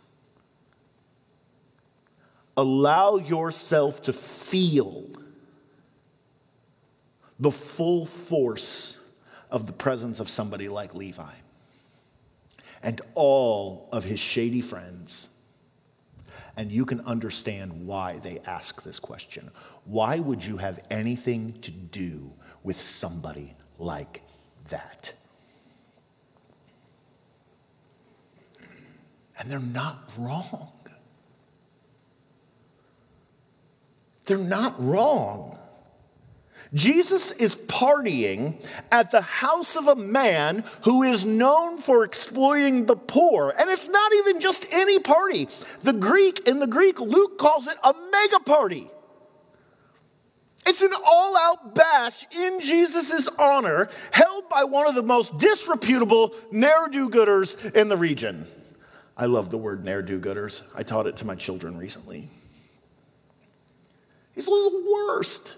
Allow 2.55 3.17
yourself 3.17 4.01
to 4.03 4.13
feel 4.13 5.05
the 7.37 7.51
full 7.51 8.05
force 8.05 8.97
of 9.51 9.67
the 9.67 9.73
presence 9.73 10.21
of 10.21 10.29
somebody 10.29 10.69
like 10.69 10.95
Levi 10.95 11.33
and 12.81 13.01
all 13.13 13.89
of 13.91 14.05
his 14.05 14.21
shady 14.21 14.61
friends 14.61 15.27
and 16.57 16.71
you 16.71 16.85
can 16.85 16.99
understand 17.01 17.85
why 17.85 18.17
they 18.17 18.39
ask 18.39 18.81
this 18.81 18.99
question. 18.99 19.51
Why 19.85 20.19
would 20.19 20.43
you 20.43 20.57
have 20.57 20.79
anything 20.89 21.53
to 21.61 21.69
do 21.69 22.33
with 22.63 22.81
somebody 22.81 23.55
like 23.77 24.23
that? 24.69 25.13
And 29.39 29.51
they're 29.51 29.59
not 29.59 30.11
wrong. 30.17 30.71
They're 34.25 34.39
not 34.39 34.83
wrong. 34.83 35.59
Jesus 36.73 37.31
is 37.31 37.55
partying 37.55 38.61
at 38.91 39.11
the 39.11 39.21
house 39.21 39.75
of 39.75 39.87
a 39.87 39.95
man 39.95 40.63
who 40.83 41.03
is 41.03 41.25
known 41.25 41.77
for 41.77 42.03
exploiting 42.03 42.85
the 42.85 42.95
poor. 42.95 43.53
And 43.57 43.69
it's 43.69 43.89
not 43.89 44.13
even 44.13 44.39
just 44.39 44.67
any 44.71 44.99
party. 44.99 45.47
The 45.81 45.93
Greek, 45.93 46.47
in 46.47 46.59
the 46.59 46.67
Greek, 46.67 46.99
Luke 46.99 47.37
calls 47.37 47.67
it 47.67 47.77
a 47.83 47.93
mega 48.11 48.39
party. 48.39 48.89
It's 50.65 50.81
an 50.81 50.91
all 51.05 51.37
out 51.37 51.75
bash 51.75 52.25
in 52.35 52.59
Jesus' 52.59 53.29
honor, 53.39 53.87
held 54.11 54.49
by 54.49 54.65
one 54.65 54.85
of 54.85 54.95
the 54.95 55.03
most 55.03 55.37
disreputable 55.37 56.35
ne'er 56.51 56.89
do 56.91 57.09
gooders 57.09 57.73
in 57.73 57.87
the 57.87 57.95
region. 57.95 58.45
I 59.15 59.27
love 59.27 59.49
the 59.49 59.57
word 59.57 59.85
ne'er 59.85 60.01
do 60.01 60.19
gooders. 60.19 60.63
I 60.75 60.83
taught 60.83 61.07
it 61.07 61.15
to 61.17 61.25
my 61.25 61.35
children 61.35 61.77
recently. 61.77 62.29
He's 64.33 64.47
a 64.47 64.51
little 64.51 64.83
worst. 64.93 65.53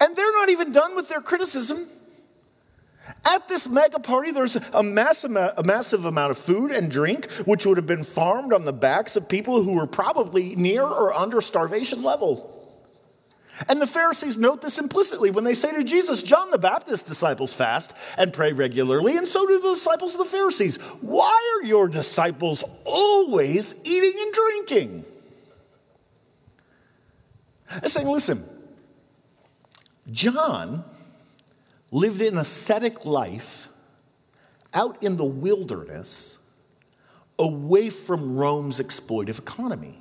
And 0.00 0.16
they're 0.16 0.32
not 0.32 0.48
even 0.48 0.72
done 0.72 0.96
with 0.96 1.08
their 1.08 1.20
criticism. 1.20 1.88
At 3.24 3.48
this 3.48 3.68
mega 3.68 3.98
party, 3.98 4.30
there's 4.30 4.56
a 4.72 4.82
massive, 4.82 5.36
a 5.36 5.62
massive 5.64 6.04
amount 6.04 6.30
of 6.30 6.38
food 6.38 6.70
and 6.70 6.90
drink, 6.90 7.30
which 7.44 7.66
would 7.66 7.76
have 7.76 7.86
been 7.86 8.04
farmed 8.04 8.52
on 8.52 8.64
the 8.64 8.72
backs 8.72 9.16
of 9.16 9.28
people 9.28 9.62
who 9.62 9.72
were 9.72 9.86
probably 9.86 10.56
near 10.56 10.82
or 10.82 11.12
under 11.12 11.40
starvation 11.40 12.02
level. 12.02 12.56
And 13.68 13.82
the 13.82 13.86
Pharisees 13.86 14.38
note 14.38 14.62
this 14.62 14.78
implicitly 14.78 15.30
when 15.30 15.44
they 15.44 15.54
say 15.54 15.74
to 15.74 15.84
Jesus, 15.84 16.22
John 16.22 16.50
the 16.50 16.58
Baptist's 16.58 17.06
disciples 17.06 17.52
fast 17.52 17.92
and 18.16 18.32
pray 18.32 18.52
regularly, 18.52 19.16
and 19.18 19.28
so 19.28 19.46
do 19.46 19.60
the 19.60 19.70
disciples 19.70 20.14
of 20.14 20.20
the 20.20 20.24
Pharisees. 20.24 20.76
Why 21.02 21.58
are 21.58 21.66
your 21.66 21.88
disciples 21.88 22.64
always 22.84 23.74
eating 23.84 24.14
and 24.16 24.32
drinking? 24.32 25.04
They're 27.80 27.88
saying, 27.88 28.08
listen, 28.08 28.44
John 30.10 30.84
lived 31.90 32.20
an 32.20 32.38
ascetic 32.38 33.04
life 33.04 33.68
out 34.72 35.02
in 35.02 35.16
the 35.16 35.24
wilderness 35.24 36.38
away 37.38 37.90
from 37.90 38.36
Rome's 38.36 38.78
exploitive 38.78 39.38
economy. 39.38 39.98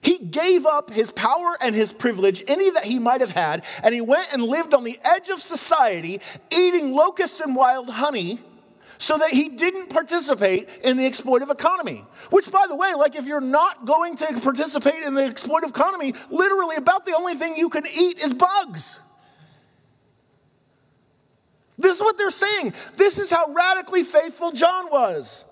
He 0.00 0.18
gave 0.18 0.66
up 0.66 0.90
his 0.90 1.12
power 1.12 1.56
and 1.60 1.76
his 1.76 1.92
privilege, 1.92 2.42
any 2.48 2.70
that 2.70 2.84
he 2.84 2.98
might 2.98 3.20
have 3.20 3.30
had, 3.30 3.64
and 3.84 3.94
he 3.94 4.00
went 4.00 4.32
and 4.32 4.42
lived 4.42 4.74
on 4.74 4.82
the 4.82 4.98
edge 5.04 5.28
of 5.28 5.40
society, 5.40 6.20
eating 6.50 6.92
locusts 6.92 7.40
and 7.40 7.54
wild 7.54 7.88
honey, 7.88 8.40
so 9.02 9.18
that 9.18 9.30
he 9.30 9.48
didn't 9.48 9.90
participate 9.90 10.68
in 10.84 10.96
the 10.96 11.02
exploitive 11.02 11.50
economy. 11.50 12.06
Which, 12.30 12.52
by 12.52 12.66
the 12.68 12.76
way, 12.76 12.94
like 12.94 13.16
if 13.16 13.26
you're 13.26 13.40
not 13.40 13.84
going 13.84 14.14
to 14.18 14.40
participate 14.40 15.02
in 15.02 15.14
the 15.14 15.22
exploitive 15.22 15.70
economy, 15.70 16.14
literally 16.30 16.76
about 16.76 17.04
the 17.04 17.16
only 17.16 17.34
thing 17.34 17.56
you 17.56 17.68
can 17.68 17.82
eat 17.84 18.22
is 18.22 18.32
bugs. 18.32 19.00
This 21.76 21.96
is 21.96 22.00
what 22.00 22.16
they're 22.16 22.30
saying. 22.30 22.74
This 22.94 23.18
is 23.18 23.28
how 23.28 23.52
radically 23.52 24.04
faithful 24.04 24.52
John 24.52 24.88
was. 24.88 25.46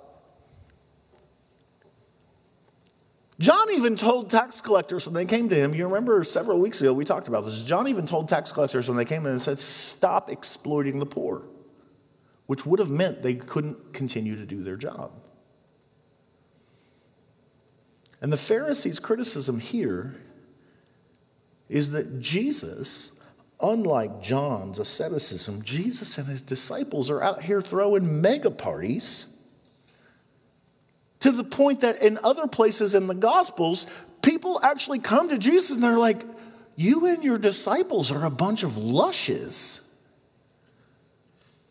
John 3.40 3.72
even 3.72 3.96
told 3.96 4.30
tax 4.30 4.60
collectors 4.60 5.08
when 5.08 5.14
they 5.14 5.24
came 5.24 5.48
to 5.48 5.56
him, 5.56 5.74
you 5.74 5.86
remember 5.88 6.22
several 6.22 6.60
weeks 6.60 6.80
ago 6.82 6.92
we 6.92 7.04
talked 7.04 7.26
about 7.26 7.44
this. 7.44 7.64
John 7.64 7.88
even 7.88 8.06
told 8.06 8.28
tax 8.28 8.52
collectors 8.52 8.86
when 8.86 8.96
they 8.96 9.04
came 9.04 9.26
in 9.26 9.32
and 9.32 9.42
said, 9.42 9.58
Stop 9.58 10.30
exploiting 10.30 11.00
the 11.00 11.06
poor, 11.06 11.42
which 12.50 12.66
would 12.66 12.80
have 12.80 12.90
meant 12.90 13.22
they 13.22 13.36
couldn't 13.36 13.92
continue 13.92 14.34
to 14.34 14.44
do 14.44 14.60
their 14.60 14.74
job. 14.74 15.12
And 18.20 18.32
the 18.32 18.36
Pharisees' 18.36 18.98
criticism 18.98 19.60
here 19.60 20.16
is 21.68 21.90
that 21.90 22.18
Jesus, 22.18 23.12
unlike 23.60 24.20
John's 24.20 24.80
asceticism, 24.80 25.62
Jesus 25.62 26.18
and 26.18 26.26
his 26.26 26.42
disciples 26.42 27.08
are 27.08 27.22
out 27.22 27.40
here 27.40 27.60
throwing 27.60 28.20
mega 28.20 28.50
parties 28.50 29.32
to 31.20 31.30
the 31.30 31.44
point 31.44 31.82
that 31.82 32.02
in 32.02 32.18
other 32.24 32.48
places 32.48 32.96
in 32.96 33.06
the 33.06 33.14
Gospels, 33.14 33.86
people 34.22 34.58
actually 34.60 34.98
come 34.98 35.28
to 35.28 35.38
Jesus 35.38 35.76
and 35.76 35.84
they're 35.84 35.96
like, 35.96 36.24
You 36.74 37.06
and 37.06 37.22
your 37.22 37.38
disciples 37.38 38.10
are 38.10 38.24
a 38.24 38.28
bunch 38.28 38.64
of 38.64 38.76
lushes. 38.76 39.82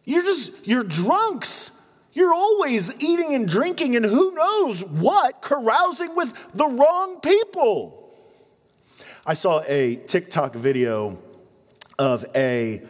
You're 0.10 0.24
just, 0.24 0.68
you're 0.68 0.84
drunks. 0.84 1.72
You're 2.14 2.34
always 2.34 3.00
eating 3.04 3.36
and 3.36 3.48
drinking 3.48 3.96
and 3.96 4.04
who 4.04 4.32
knows 4.32 4.84
what, 4.84 5.44
carousing 5.44 6.16
with 6.16 6.34
the 6.56 6.66
wrong 6.66 7.20
people. 7.20 8.12
I 9.24 9.36
saw 9.36 9.62
a 9.68 9.98
TikTok 9.98 10.56
video 10.56 11.20
of 12.00 12.26
a 12.36 12.82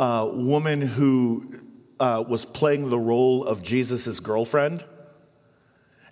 uh, 0.00 0.28
woman 0.32 0.80
who 0.80 1.60
uh, 2.00 2.24
was 2.26 2.44
playing 2.44 2.90
the 2.90 2.98
role 2.98 3.44
of 3.44 3.62
Jesus' 3.62 4.18
girlfriend 4.18 4.84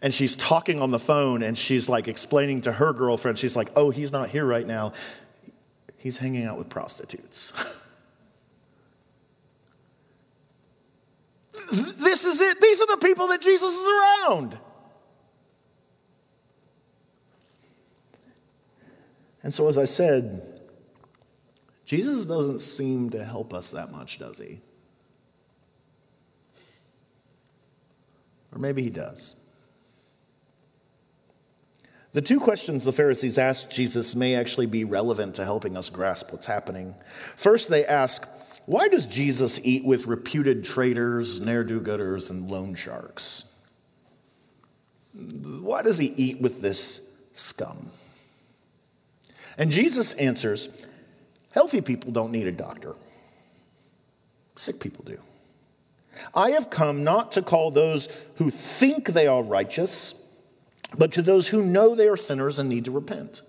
and 0.01 0.15
she's 0.15 0.37
talking 0.37 0.81
on 0.81 0.93
the 0.93 1.01
phone 1.01 1.43
and 1.43 1.59
she's 1.59 1.89
like 1.89 2.07
explaining 2.07 2.61
to 2.61 2.71
her 2.71 2.93
girlfriend, 2.93 3.37
she's 3.37 3.57
like, 3.57 3.73
oh, 3.75 3.91
he's 3.91 4.13
not 4.13 4.29
here 4.29 4.47
right 4.47 4.67
now. 4.67 4.93
He's 5.97 6.19
hanging 6.19 6.45
out 6.45 6.57
with 6.57 6.69
prostitutes. 6.69 7.53
this 11.53 12.25
is 12.25 12.41
it. 12.41 12.61
These 12.61 12.81
are 12.81 12.87
the 12.87 12.97
people 12.97 13.29
that 13.29 13.41
Jesus 13.41 13.73
is 13.73 13.89
around. 13.89 14.59
And 19.43 19.53
so, 19.53 19.69
as 19.69 19.77
I 19.77 19.85
said, 19.85 20.61
Jesus 21.85 22.25
doesn't 22.27 22.61
seem 22.61 23.11
to 23.11 23.25
help 23.25 23.53
us 23.53 23.71
that 23.71 23.91
much, 23.91 24.19
does 24.19 24.39
he? 24.39 24.61
Or 28.53 28.59
maybe 28.59 28.83
he 28.83 28.91
does. 28.91 29.35
The 32.13 32.23
two 32.23 32.39
questions 32.39 32.85
the 32.85 32.93
Pharisees 32.93 33.39
asked 33.39 33.71
Jesus 33.71 34.15
may 34.15 34.35
actually 34.35 34.67
be 34.67 34.85
relevant 34.85 35.35
to 35.37 35.45
helping 35.45 35.79
us 35.79 35.89
grasp 35.89 36.31
what's 36.31 36.47
happening. 36.47 36.95
First, 37.37 37.71
they 37.71 37.87
ask, 37.87 38.29
Why 38.73 38.89
does 38.89 39.05
Jesus 39.05 39.61
eat 39.65 39.85
with 39.85 40.07
reputed 40.07 40.65
traitors, 40.65 41.43
ne'er 41.43 41.63
do 41.63 41.79
gooders, 41.79 42.31
and 42.31 42.51
loan 42.51 42.75
sharks? 42.75 43.45
Why 45.13 45.83
does 45.83 45.99
he 45.99 46.07
eat 46.17 46.41
with 46.41 46.63
this 46.63 47.03
scum? 47.35 47.91
And 49.59 49.71
Jesus 49.71 50.15
answers, 50.15 50.71
Healthy 51.51 51.83
people 51.83 52.13
don't 52.13 52.33
need 52.33 52.47
a 52.47 52.53
doctor, 52.53 52.97
sick 54.57 54.81
people 54.81 55.05
do. 55.05 55.19
I 56.35 56.53
have 56.53 56.71
come 56.71 57.05
not 57.05 57.33
to 57.33 57.43
call 57.43 57.71
those 57.71 58.09
who 58.37 58.49
think 58.49 59.09
they 59.09 59.27
are 59.27 59.43
righteous 59.43 60.15
but 60.97 61.13
to 61.13 61.21
those 61.21 61.49
who 61.49 61.63
know 61.63 61.95
they 61.95 62.09
are 62.09 62.17
sinners 62.17 62.59
and 62.59 62.71
need 62.71 62.87
to 62.87 62.91
repent. 62.91 63.43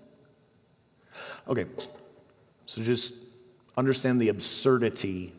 Okay, 1.48 1.64
so 2.66 2.82
just 2.82 3.23
understand 3.76 4.20
the 4.20 4.28
absurdity 4.28 5.34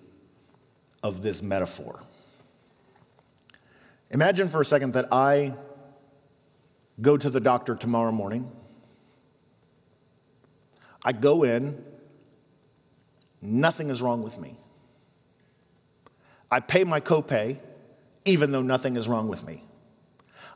of 1.03 1.21
this 1.21 1.41
metaphor. 1.41 2.01
Imagine 4.11 4.47
for 4.47 4.61
a 4.61 4.65
second 4.65 4.93
that 4.93 5.11
I 5.11 5.53
go 7.01 7.17
to 7.17 7.29
the 7.29 7.39
doctor 7.39 7.75
tomorrow 7.75 8.11
morning. 8.11 8.51
I 11.03 11.11
go 11.11 11.43
in, 11.43 11.83
nothing 13.41 13.89
is 13.89 14.01
wrong 14.01 14.23
with 14.23 14.39
me. 14.39 14.57
I 16.49 16.59
pay 16.59 16.83
my 16.83 16.99
copay, 16.99 17.59
even 18.23 18.51
though 18.51 18.61
nothing 18.61 18.95
is 18.95 19.07
wrong 19.07 19.27
with 19.27 19.45
me. 19.45 19.63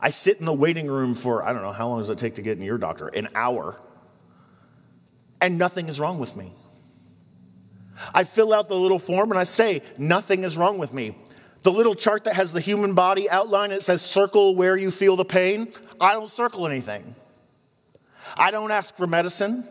I 0.02 0.10
sit 0.10 0.40
in 0.40 0.46
the 0.46 0.54
waiting 0.54 0.88
room 0.88 1.14
for, 1.14 1.48
I 1.48 1.52
don't 1.52 1.62
know, 1.62 1.72
how 1.72 1.90
long 1.90 2.00
does 2.00 2.10
it 2.10 2.18
take 2.18 2.36
to 2.36 2.42
get 2.42 2.58
in 2.58 2.64
your 2.64 2.78
doctor? 2.78 3.10
An 3.10 3.28
hour. 3.36 3.80
And 5.42 5.58
nothing 5.58 5.90
is 5.90 6.00
wrong 6.00 6.20
with 6.20 6.36
me. 6.36 6.54
I 8.14 8.24
fill 8.24 8.54
out 8.54 8.68
the 8.68 8.76
little 8.76 9.00
form 9.00 9.32
and 9.32 9.40
I 9.40 9.44
say, 9.44 9.82
nothing 9.98 10.44
is 10.44 10.58
wrong 10.58 10.78
with 10.78 10.94
me. 10.94 11.16
The 11.64 11.72
little 11.72 11.94
chart 11.94 12.24
that 12.24 12.36
has 12.36 12.54
the 12.54 12.62
human 12.62 12.94
body 12.94 13.30
outline, 13.30 13.72
it 13.72 13.84
says 13.84 14.02
circle 14.02 14.56
where 14.56 14.78
you 14.78 14.92
feel 14.92 15.16
the 15.16 15.26
pain. 15.26 15.72
I 16.00 16.14
don't 16.14 16.30
circle 16.30 16.66
anything. 16.66 17.16
I 18.38 18.52
don't 18.52 18.72
ask 18.72 18.96
for 18.96 19.08
medicine. 19.08 19.68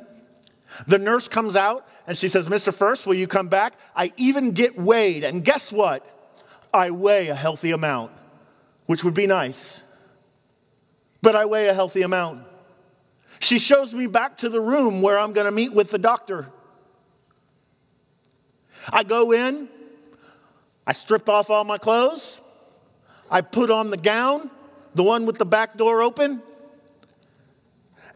The 0.86 0.98
nurse 0.98 1.28
comes 1.28 1.56
out 1.56 1.88
and 2.06 2.16
she 2.16 2.28
says, 2.28 2.46
Mr. 2.46 2.74
First, 2.74 3.06
will 3.06 3.14
you 3.14 3.26
come 3.26 3.48
back? 3.48 3.74
I 3.96 4.12
even 4.16 4.52
get 4.52 4.78
weighed. 4.78 5.24
And 5.24 5.44
guess 5.44 5.72
what? 5.72 6.04
I 6.74 6.90
weigh 6.90 7.28
a 7.28 7.34
healthy 7.34 7.70
amount, 7.70 8.12
which 8.86 9.04
would 9.04 9.14
be 9.14 9.26
nice 9.26 9.82
but 11.22 11.36
I 11.36 11.44
weigh 11.44 11.68
a 11.68 11.74
healthy 11.74 12.02
amount. 12.02 12.44
She 13.40 13.58
shows 13.58 13.94
me 13.94 14.06
back 14.06 14.38
to 14.38 14.48
the 14.48 14.60
room 14.60 15.02
where 15.02 15.18
I'm 15.18 15.32
going 15.32 15.46
to 15.46 15.52
meet 15.52 15.72
with 15.72 15.90
the 15.90 15.98
doctor. 15.98 16.48
I 18.92 19.03
go 19.03 19.33
in, 19.33 19.68
I 20.87 20.92
strip 20.92 21.29
off 21.29 21.51
all 21.51 21.64
my 21.64 21.79
clothes, 21.79 22.40
I 23.31 23.40
put 23.40 23.70
on 23.70 23.90
the 23.90 23.96
gown, 23.96 24.51
the 24.94 25.03
one 25.03 25.27
with 25.27 25.38
the 25.38 25.46
back 25.46 25.77
door 25.77 26.03
open, 26.03 26.42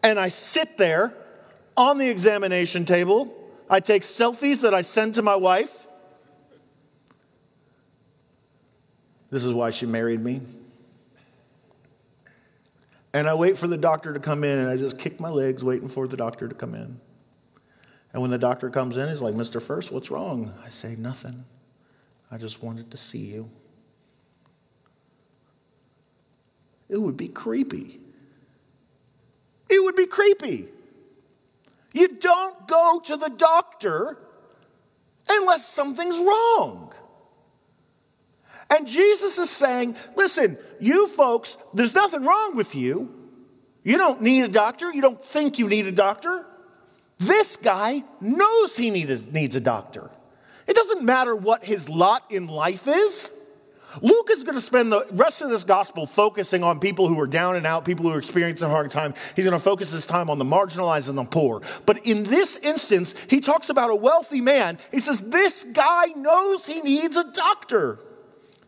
and 0.02 0.18
I 0.18 0.28
sit 0.28 0.78
there 0.78 1.14
on 1.76 1.98
the 1.98 2.08
examination 2.08 2.84
table. 2.84 3.32
I 3.68 3.80
take 3.80 4.02
selfies 4.02 4.60
that 4.62 4.74
I 4.74 4.82
send 4.82 5.14
to 5.14 5.22
my 5.22 5.36
wife. 5.36 5.86
This 9.30 9.44
is 9.44 9.52
why 9.52 9.70
she 9.70 9.86
married 9.86 10.22
me. 10.22 10.42
And 13.14 13.28
I 13.28 13.34
wait 13.34 13.56
for 13.56 13.66
the 13.66 13.78
doctor 13.78 14.12
to 14.12 14.20
come 14.20 14.44
in, 14.44 14.58
and 14.58 14.68
I 14.68 14.76
just 14.76 14.98
kick 14.98 15.20
my 15.20 15.28
legs 15.28 15.62
waiting 15.62 15.88
for 15.88 16.06
the 16.06 16.16
doctor 16.16 16.48
to 16.48 16.54
come 16.54 16.74
in. 16.74 17.00
And 18.12 18.20
when 18.20 18.30
the 18.30 18.38
doctor 18.38 18.68
comes 18.68 18.96
in, 18.96 19.08
he's 19.08 19.22
like, 19.22 19.34
Mr. 19.34 19.60
First, 19.60 19.90
what's 19.90 20.10
wrong? 20.10 20.52
I 20.64 20.68
say, 20.68 20.96
Nothing. 20.96 21.44
I 22.30 22.38
just 22.38 22.62
wanted 22.62 22.90
to 22.90 22.96
see 22.96 23.18
you. 23.18 23.50
It 26.88 27.00
would 27.00 27.16
be 27.16 27.28
creepy. 27.28 28.00
It 29.68 29.82
would 29.82 29.96
be 29.96 30.06
creepy. 30.06 30.68
You 31.92 32.08
don't 32.08 32.66
go 32.66 33.00
to 33.04 33.16
the 33.16 33.28
doctor 33.28 34.18
unless 35.28 35.68
something's 35.68 36.18
wrong. 36.18 36.92
And 38.70 38.86
Jesus 38.86 39.38
is 39.38 39.50
saying, 39.50 39.96
listen, 40.16 40.56
you 40.80 41.06
folks, 41.08 41.58
there's 41.74 41.94
nothing 41.94 42.24
wrong 42.24 42.56
with 42.56 42.74
you. 42.74 43.14
You 43.84 43.98
don't 43.98 44.22
need 44.22 44.44
a 44.44 44.48
doctor. 44.48 44.90
You 44.92 45.02
don't 45.02 45.22
think 45.22 45.58
you 45.58 45.68
need 45.68 45.86
a 45.86 45.92
doctor. 45.92 46.46
This 47.26 47.56
guy 47.56 48.02
knows 48.20 48.76
he 48.76 48.90
needs 48.90 49.56
a 49.56 49.60
doctor. 49.60 50.10
It 50.66 50.76
doesn't 50.76 51.02
matter 51.02 51.34
what 51.34 51.64
his 51.64 51.88
lot 51.88 52.30
in 52.30 52.46
life 52.46 52.86
is. 52.86 53.32
Luke 54.00 54.30
is 54.30 54.42
going 54.42 54.54
to 54.54 54.60
spend 54.60 54.90
the 54.90 55.06
rest 55.12 55.42
of 55.42 55.50
this 55.50 55.64
gospel 55.64 56.06
focusing 56.06 56.62
on 56.62 56.80
people 56.80 57.08
who 57.08 57.20
are 57.20 57.26
down 57.26 57.56
and 57.56 57.66
out, 57.66 57.84
people 57.84 58.06
who 58.06 58.14
are 58.14 58.18
experiencing 58.18 58.66
a 58.66 58.70
hard 58.70 58.90
time. 58.90 59.12
He's 59.36 59.44
going 59.44 59.58
to 59.58 59.62
focus 59.62 59.92
his 59.92 60.06
time 60.06 60.30
on 60.30 60.38
the 60.38 60.44
marginalized 60.44 61.10
and 61.10 61.18
the 61.18 61.24
poor. 61.24 61.60
But 61.84 62.06
in 62.06 62.22
this 62.22 62.56
instance, 62.58 63.14
he 63.28 63.40
talks 63.40 63.68
about 63.68 63.90
a 63.90 63.94
wealthy 63.94 64.40
man. 64.40 64.78
He 64.90 65.00
says, 65.00 65.20
This 65.20 65.64
guy 65.64 66.06
knows 66.16 66.66
he 66.66 66.80
needs 66.80 67.16
a 67.16 67.24
doctor. 67.24 67.98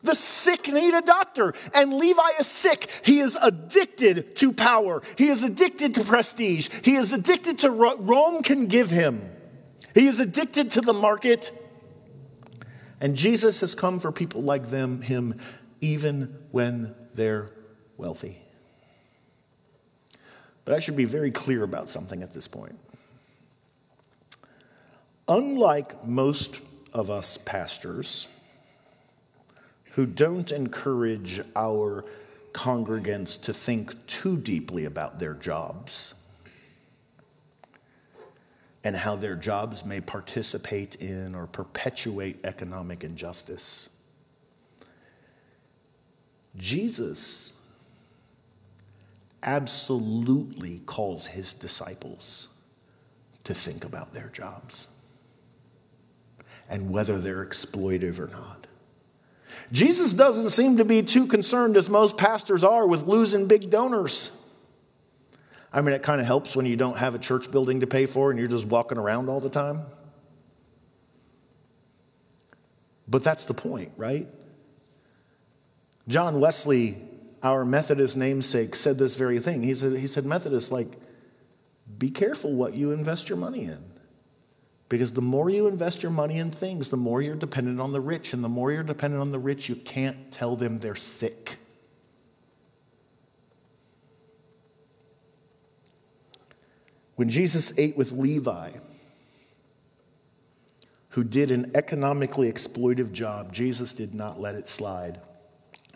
The 0.05 0.14
sick 0.14 0.69
need 0.69 0.93
a 0.95 1.01
doctor, 1.01 1.55
and 1.73 1.95
Levi 1.95 2.31
is 2.38 2.47
sick. 2.47 2.90
He 3.03 3.21
is 3.21 3.38
addicted 3.40 4.37
to 4.37 4.53
power. 4.53 5.03
He 5.17 5.29
is 5.29 5.43
addicted 5.43 5.95
to 5.95 6.05
prestige. 6.05 6.69
He 6.83 6.95
is 6.95 7.14
addicted 7.14 7.61
to 7.61 7.73
what 7.73 8.07
Rome 8.07 8.43
can 8.43 8.67
give 8.67 8.90
him. 8.90 9.23
He 9.95 10.07
is 10.07 10.21
addicted 10.21 10.71
to 10.73 10.83
the 10.83 10.93
market. 10.93 11.53
And 13.01 13.17
Jesus 13.17 13.61
has 13.61 13.75
come 13.75 13.99
for 13.99 14.12
people 14.12 14.43
like 14.43 14.69
them, 14.69 15.01
him, 15.01 15.38
even 15.81 16.37
when 16.51 16.95
they're 17.14 17.51
wealthy. 17.97 18.38
But 20.67 20.75
I 20.75 20.79
should 20.81 20.97
be 20.97 21.05
very 21.07 21.31
clear 21.31 21.62
about 21.62 21.88
something 21.88 22.23
at 22.23 22.33
this 22.35 22.47
point. 22.47 22.79
Unlike 25.29 26.07
most 26.07 26.61
of 26.93 27.11
us 27.11 27.38
pastors 27.38 28.29
who 29.94 30.07
don't 30.07 30.50
encourage 30.50 31.40
our 31.54 32.04
congregants 32.52 33.40
to 33.40 33.52
think 33.54 34.07
too 34.07 34.37
deeply 34.37 34.87
about 34.87 35.20
their 35.20 35.35
jobs 35.35 36.14
and 38.83 38.96
how 38.96 39.14
their 39.14 39.37
jobs 39.37 39.85
may 39.85 40.00
participate 40.00 40.96
in 40.96 41.35
or 41.35 41.46
perpetuate 41.46 42.44
economic 42.44 43.04
injustice. 43.04 43.88
Jesus 46.57 47.52
absolutely 49.44 50.80
calls 50.87 51.26
his 51.26 51.54
disciples 51.54 52.48
to 53.44 53.54
think 53.54 53.85
about 53.85 54.12
their 54.12 54.28
jobs 54.28 54.88
and 56.68 56.90
whether 56.90 57.18
they're 57.18 57.44
exploitive 57.44 58.18
or 58.18 58.28
not. 58.28 58.66
Jesus 59.73 60.12
doesn't 60.14 60.51
seem 60.51 60.77
to 60.79 60.85
be 60.85 61.03
too 61.03 61.27
concerned, 61.27 61.77
as 61.77 61.88
most 61.88 62.17
pastors 62.17 62.64
are, 62.64 62.87
with 62.87 63.05
losing 63.05 63.47
big 63.47 63.71
donors. 63.71 64.31
I 65.73 65.81
mean, 65.81 65.95
it 65.95 66.03
kind 66.03 66.21
of 66.21 66.27
helps 66.27 66.55
when 66.55 66.67
you 66.67 66.77
don't 66.77 66.97
have 66.97 67.14
a 67.14 67.19
church 67.19 67.51
building 67.51 67.81
to 67.81 67.87
pay 67.87 68.07
for 68.07 68.31
and 68.31 68.38
you're 68.38 68.49
just 68.49 68.67
walking 68.67 68.97
around 68.97 69.29
all 69.29 69.40
the 69.40 69.51
time. 69.51 69.83
But 73.09 73.25
that's 73.25 73.47
the 73.47 73.55
point, 73.55 73.93
right? 73.97 74.29
John 76.07 76.38
Wesley, 76.38 76.97
our 77.43 77.64
Methodist 77.64 78.17
namesake, 78.17 78.77
said 78.77 78.99
this 78.99 79.17
very 79.17 79.40
thing. 79.40 79.62
He 79.62 79.75
said, 79.75 79.97
he 79.97 80.07
said 80.07 80.25
Methodist, 80.25 80.71
like, 80.71 80.88
be 81.99 82.11
careful 82.11 82.53
what 82.53 82.75
you 82.75 82.93
invest 82.93 83.29
your 83.29 83.38
money 83.38 83.64
in. 83.64 83.83
Because 84.88 85.12
the 85.12 85.23
more 85.23 85.51
you 85.51 85.66
invest 85.66 86.03
your 86.03 86.12
money 86.12 86.38
in 86.38 86.51
things, 86.51 86.90
the 86.90 86.97
more 86.97 87.23
you're 87.23 87.35
dependent 87.35 87.81
on 87.81 87.92
the 87.92 88.01
rich. 88.01 88.33
And 88.33 88.44
the 88.44 88.49
more 88.49 88.70
you're 88.70 88.83
dependent 88.83 89.20
on 89.20 89.33
the 89.33 89.38
rich, 89.38 89.68
you 89.68 89.77
can't 89.77 90.31
tell 90.31 90.57
them 90.57 90.79
they're 90.79 90.94
sick. 90.94 91.57
When 97.16 97.31
Jesus 97.31 97.73
ate 97.79 97.97
with 97.97 98.12
Levi, 98.12 98.73
who 101.11 101.23
did 101.23 101.51
an 101.51 101.70
economically 101.75 102.53
exploitive 102.53 103.12
job, 103.12 103.53
Jesus 103.53 103.92
did 103.92 104.14
not 104.14 104.40
let 104.40 104.57
it 104.57 104.68
slide. 104.68 105.20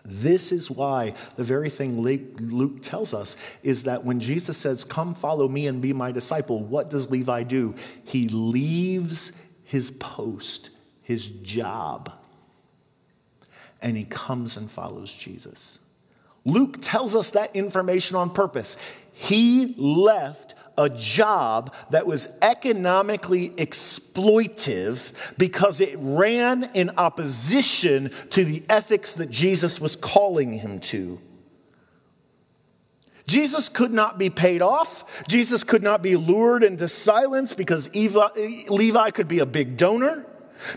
This 0.08 0.52
is 0.52 0.70
why 0.70 1.12
the 1.36 1.44
very 1.44 1.68
thing 1.68 2.00
Luke 2.00 2.80
tells 2.80 3.12
us 3.12 3.36
is 3.62 3.84
that 3.84 4.04
when 4.04 4.20
Jesus 4.20 4.56
says, 4.56 4.82
Come 4.82 5.14
follow 5.14 5.48
me 5.48 5.66
and 5.66 5.82
be 5.82 5.92
my 5.92 6.12
disciple, 6.12 6.64
what 6.64 6.88
does 6.88 7.10
Levi 7.10 7.42
do? 7.42 7.74
He 8.04 8.28
leaves 8.28 9.32
his 9.64 9.90
post, 9.90 10.70
his 11.02 11.30
job, 11.30 12.10
and 13.82 13.98
he 13.98 14.04
comes 14.04 14.56
and 14.56 14.70
follows 14.70 15.14
Jesus. 15.14 15.80
Luke 16.46 16.78
tells 16.80 17.14
us 17.14 17.30
that 17.32 17.54
information 17.54 18.16
on 18.16 18.30
purpose. 18.30 18.78
He 19.12 19.74
left 19.76 20.54
a 20.78 20.88
job 20.88 21.74
that 21.90 22.06
was 22.06 22.38
economically 22.40 23.50
exploitive 23.50 25.12
because 25.36 25.82
it 25.82 25.96
ran 25.98 26.70
in 26.72 26.90
opposition 26.96 28.10
to 28.30 28.44
the 28.44 28.62
ethics 28.70 29.16
that 29.16 29.28
Jesus 29.28 29.80
was 29.80 29.96
calling 29.96 30.54
him 30.54 30.80
to. 30.80 31.20
Jesus 33.26 33.68
could 33.68 33.92
not 33.92 34.18
be 34.18 34.30
paid 34.30 34.62
off. 34.62 35.04
Jesus 35.28 35.62
could 35.62 35.82
not 35.82 36.00
be 36.00 36.16
lured 36.16 36.64
into 36.64 36.88
silence 36.88 37.52
because 37.52 37.94
Levi 37.94 39.10
could 39.10 39.28
be 39.28 39.40
a 39.40 39.46
big 39.46 39.76
donor. 39.76 40.24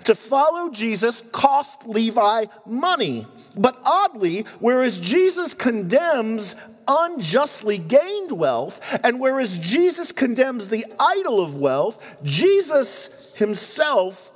To 0.03 0.13
follow 0.13 0.69
Jesus 0.69 1.23
cost 1.31 1.87
Levi 1.87 2.45
money. 2.65 3.25
But 3.57 3.79
oddly, 3.83 4.45
whereas 4.59 4.99
Jesus 4.99 5.53
condemns 5.53 6.55
unjustly 6.87 7.77
gained 7.77 8.31
wealth, 8.31 8.79
and 9.03 9.19
whereas 9.19 9.57
Jesus 9.57 10.11
condemns 10.11 10.67
the 10.67 10.85
idol 10.99 11.43
of 11.43 11.57
wealth, 11.57 12.03
Jesus 12.23 13.09
himself 13.35 14.31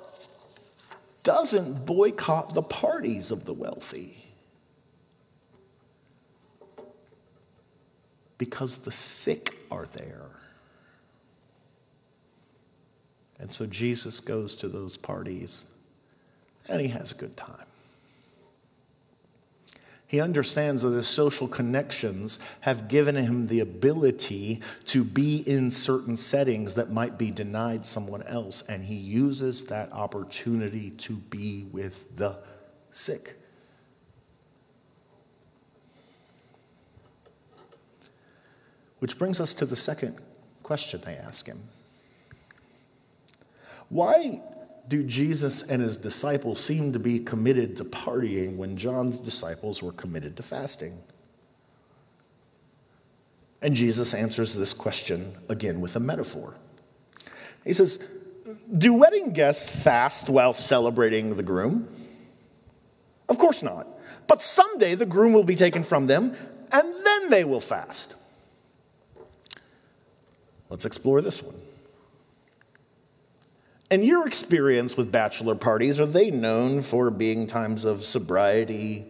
doesn't 1.23 1.85
boycott 1.85 2.53
the 2.53 2.61
parties 2.61 3.31
of 3.31 3.45
the 3.45 3.53
wealthy. 3.53 4.23
Because 8.37 8.77
the 8.77 8.91
sick 8.91 9.57
are 9.71 9.87
there. 9.93 10.29
And 13.39 13.51
so 13.51 13.65
Jesus 13.65 14.19
goes 14.19 14.55
to 14.55 14.67
those 14.67 14.97
parties 14.97 15.65
and 16.67 16.81
he 16.81 16.87
has 16.89 17.11
a 17.11 17.15
good 17.15 17.35
time. 17.35 17.65
He 20.15 20.21
understands 20.21 20.81
that 20.83 20.91
his 20.91 21.09
social 21.09 21.45
connections 21.45 22.39
have 22.61 22.87
given 22.87 23.15
him 23.15 23.47
the 23.47 23.59
ability 23.59 24.61
to 24.85 25.03
be 25.03 25.43
in 25.45 25.69
certain 25.69 26.15
settings 26.15 26.75
that 26.75 26.89
might 26.89 27.17
be 27.17 27.31
denied 27.31 27.85
someone 27.85 28.23
else, 28.23 28.61
and 28.61 28.85
he 28.85 28.95
uses 28.95 29.65
that 29.65 29.91
opportunity 29.91 30.91
to 30.91 31.17
be 31.17 31.65
with 31.73 32.15
the 32.15 32.37
sick. 32.93 33.35
Which 38.99 39.19
brings 39.19 39.41
us 39.41 39.53
to 39.55 39.65
the 39.65 39.75
second 39.75 40.21
question 40.63 41.01
I 41.05 41.15
ask 41.15 41.45
him 41.45 41.61
Why 43.89 44.41
do 44.87 45.03
Jesus 45.03 45.63
and 45.63 45.81
his 45.81 45.97
disciples 45.97 46.59
seem 46.59 46.93
to 46.93 46.99
be 46.99 47.19
committed 47.19 47.77
to 47.77 47.85
partying 47.85 48.55
when 48.57 48.77
John's 48.77 49.19
disciples 49.19 49.81
were 49.81 49.91
committed 49.91 50.37
to 50.37 50.43
fasting? 50.43 51.01
And 53.61 53.75
Jesus 53.75 54.13
answers 54.13 54.53
this 54.53 54.73
question 54.73 55.35
again 55.49 55.81
with 55.81 55.95
a 55.95 55.99
metaphor. 55.99 56.55
He 57.63 57.73
says, 57.73 58.03
Do 58.77 58.93
wedding 58.93 59.33
guests 59.33 59.67
fast 59.67 60.29
while 60.29 60.53
celebrating 60.53 61.35
the 61.35 61.43
groom? 61.43 61.87
Of 63.27 63.39
course 63.39 63.63
not. 63.63 63.87
But 64.27 64.43
someday 64.43 64.95
the 64.95 65.05
groom 65.05 65.33
will 65.33 65.43
be 65.43 65.55
taken 65.55 65.83
from 65.83 66.05
them, 66.05 66.35
and 66.71 66.93
then 67.05 67.29
they 67.29 67.43
will 67.43 67.59
fast. 67.59 68.15
Let's 70.69 70.85
explore 70.85 71.21
this 71.21 71.41
one. 71.41 71.55
In 73.95 74.03
your 74.03 74.27
experience 74.27 74.97
with 74.97 75.09
bachelor 75.09 75.55
parties, 75.55 76.01
are 76.01 76.05
they 76.05 76.29
known 76.29 76.81
for 76.81 77.09
being 77.09 77.47
times 77.47 77.85
of 77.85 78.03
sobriety, 78.03 79.05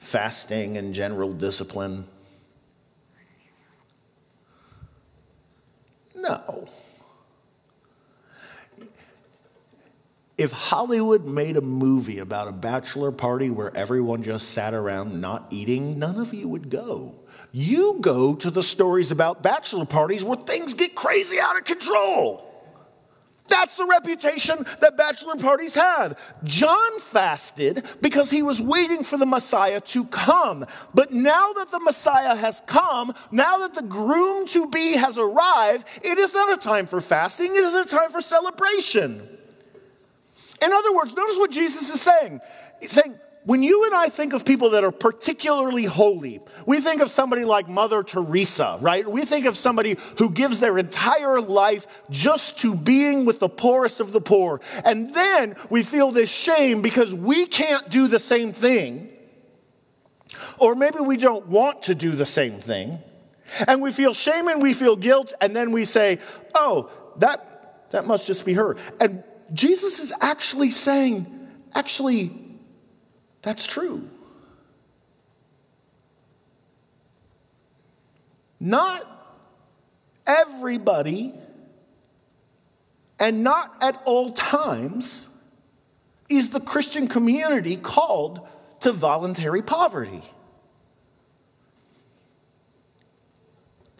fasting, 0.00 0.76
and 0.76 0.92
general 0.92 1.32
discipline? 1.32 2.04
No. 6.16 6.68
If 10.36 10.50
Hollywood 10.50 11.24
made 11.24 11.56
a 11.56 11.60
movie 11.60 12.18
about 12.18 12.48
a 12.48 12.52
bachelor 12.52 13.12
party 13.12 13.50
where 13.50 13.70
everyone 13.76 14.24
just 14.24 14.50
sat 14.50 14.74
around 14.74 15.20
not 15.20 15.46
eating, 15.50 15.96
none 15.96 16.18
of 16.18 16.34
you 16.34 16.48
would 16.48 16.70
go. 16.70 17.20
You 17.52 17.98
go 18.00 18.34
to 18.34 18.50
the 18.50 18.64
stories 18.64 19.12
about 19.12 19.44
bachelor 19.44 19.86
parties 19.86 20.24
where 20.24 20.38
things 20.38 20.74
get 20.74 20.96
crazy 20.96 21.38
out 21.38 21.56
of 21.56 21.62
control. 21.62 22.49
That's 23.50 23.76
the 23.76 23.84
reputation 23.84 24.64
that 24.78 24.96
bachelor 24.96 25.34
parties 25.36 25.74
have. 25.74 26.18
John 26.44 26.98
fasted 27.00 27.84
because 28.00 28.30
he 28.30 28.42
was 28.42 28.62
waiting 28.62 29.02
for 29.04 29.18
the 29.18 29.26
Messiah 29.26 29.80
to 29.80 30.04
come. 30.06 30.64
But 30.94 31.12
now 31.12 31.52
that 31.54 31.68
the 31.68 31.80
Messiah 31.80 32.36
has 32.36 32.60
come, 32.60 33.12
now 33.32 33.58
that 33.58 33.74
the 33.74 33.82
groom 33.82 34.46
to 34.48 34.68
be 34.68 34.92
has 34.92 35.18
arrived, 35.18 35.86
it 36.02 36.16
is 36.16 36.32
not 36.32 36.52
a 36.52 36.56
time 36.56 36.86
for 36.86 37.00
fasting, 37.00 37.54
it 37.56 37.64
is 37.64 37.74
a 37.74 37.84
time 37.84 38.10
for 38.10 38.20
celebration. 38.20 39.28
In 40.62 40.72
other 40.72 40.94
words, 40.94 41.16
notice 41.16 41.38
what 41.38 41.50
Jesus 41.50 41.92
is 41.92 42.00
saying. 42.00 42.40
He's 42.80 42.92
saying, 42.92 43.18
when 43.44 43.62
you 43.62 43.84
and 43.86 43.94
I 43.94 44.10
think 44.10 44.34
of 44.34 44.44
people 44.44 44.70
that 44.70 44.84
are 44.84 44.90
particularly 44.90 45.84
holy, 45.84 46.40
we 46.66 46.80
think 46.80 47.00
of 47.00 47.10
somebody 47.10 47.44
like 47.44 47.68
Mother 47.68 48.02
Teresa, 48.02 48.76
right? 48.82 49.08
We 49.08 49.24
think 49.24 49.46
of 49.46 49.56
somebody 49.56 49.96
who 50.18 50.30
gives 50.30 50.60
their 50.60 50.76
entire 50.76 51.40
life 51.40 51.86
just 52.10 52.58
to 52.58 52.74
being 52.74 53.24
with 53.24 53.38
the 53.38 53.48
poorest 53.48 54.00
of 54.00 54.12
the 54.12 54.20
poor. 54.20 54.60
And 54.84 55.14
then 55.14 55.56
we 55.70 55.84
feel 55.84 56.10
this 56.10 56.30
shame 56.30 56.82
because 56.82 57.14
we 57.14 57.46
can't 57.46 57.88
do 57.88 58.08
the 58.08 58.18
same 58.18 58.52
thing. 58.52 59.08
Or 60.58 60.74
maybe 60.74 61.00
we 61.00 61.16
don't 61.16 61.46
want 61.46 61.84
to 61.84 61.94
do 61.94 62.10
the 62.10 62.26
same 62.26 62.60
thing. 62.60 62.98
And 63.66 63.80
we 63.80 63.90
feel 63.90 64.12
shame 64.12 64.48
and 64.48 64.62
we 64.62 64.74
feel 64.74 64.96
guilt, 64.96 65.32
and 65.40 65.56
then 65.56 65.72
we 65.72 65.84
say, 65.86 66.18
oh, 66.54 66.90
that, 67.16 67.90
that 67.90 68.06
must 68.06 68.26
just 68.26 68.44
be 68.44 68.52
her. 68.52 68.76
And 69.00 69.24
Jesus 69.54 69.98
is 69.98 70.12
actually 70.20 70.70
saying, 70.70 71.48
actually, 71.74 72.49
that's 73.42 73.66
true. 73.66 74.08
Not 78.58 79.06
everybody 80.26 81.34
and 83.18 83.42
not 83.42 83.74
at 83.80 84.00
all 84.04 84.30
times 84.30 85.28
is 86.28 86.50
the 86.50 86.60
Christian 86.60 87.08
community 87.08 87.76
called 87.76 88.46
to 88.80 88.92
voluntary 88.92 89.62
poverty. 89.62 90.22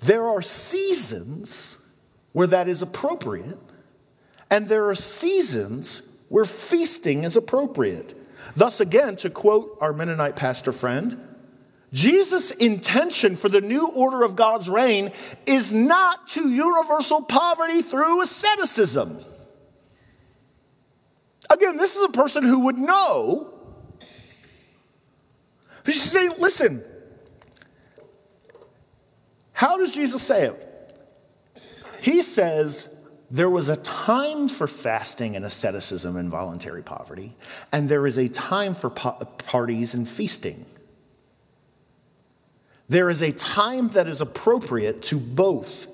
There 0.03 0.27
are 0.27 0.41
seasons 0.41 1.87
where 2.33 2.47
that 2.47 2.69
is 2.69 2.81
appropriate, 2.81 3.59
and 4.49 4.69
there 4.69 4.89
are 4.89 4.95
seasons 4.95 6.03
where 6.29 6.45
feasting 6.45 7.25
is 7.25 7.37
appropriate. 7.37 8.17
Thus, 8.57 8.81
again, 8.81 9.17
to 9.17 9.31
quote 9.31 9.79
our 9.81 9.93
Mennonite 9.93 10.37
pastor 10.37 10.73
friend, 10.73 11.29
Jesus' 11.93 12.51
intention 12.53 13.37
for 13.37 13.49
the 13.49 13.61
new 13.61 13.89
order 13.89 14.23
of 14.23 14.37
God's 14.37 14.69
reign 14.69 15.13
is 15.47 15.73
not 15.73 16.29
to 16.29 16.49
universal 16.49 17.23
poverty 17.23 17.83
through 17.83 18.23
asceticism. 18.23 19.25
Again, 21.49 21.77
this 21.77 21.97
is 21.97 22.03
a 22.03 22.11
person 22.11 22.45
who 22.45 22.61
would 22.67 22.79
know. 22.79 23.53
But 25.83 25.95
she's 25.95 26.03
saying, 26.03 26.35
listen, 26.39 26.85
how 29.53 29.77
does 29.77 29.95
Jesus 29.95 30.23
say 30.23 30.47
it? 30.47 30.67
He 32.01 32.23
says, 32.23 32.90
there 33.31 33.51
was 33.51 33.69
a 33.69 33.77
time 33.77 34.49
for 34.49 34.67
fasting 34.67 35.37
and 35.37 35.45
asceticism 35.45 36.17
and 36.17 36.29
voluntary 36.29 36.83
poverty, 36.83 37.37
and 37.71 37.89
there 37.89 38.07
is 38.07 38.19
a 38.19 38.29
time 38.29 38.75
for 38.75 38.91
po- 38.91 39.25
parties 39.39 39.95
and 39.95 40.09
feasting. 40.09 40.67
There 42.89 43.09
is 43.09 43.23
a 43.23 43.31
time 43.31 43.91
that 43.91 44.09
is 44.09 44.21
appropriate 44.21 45.03
to 45.05 45.17
both. 45.17 45.87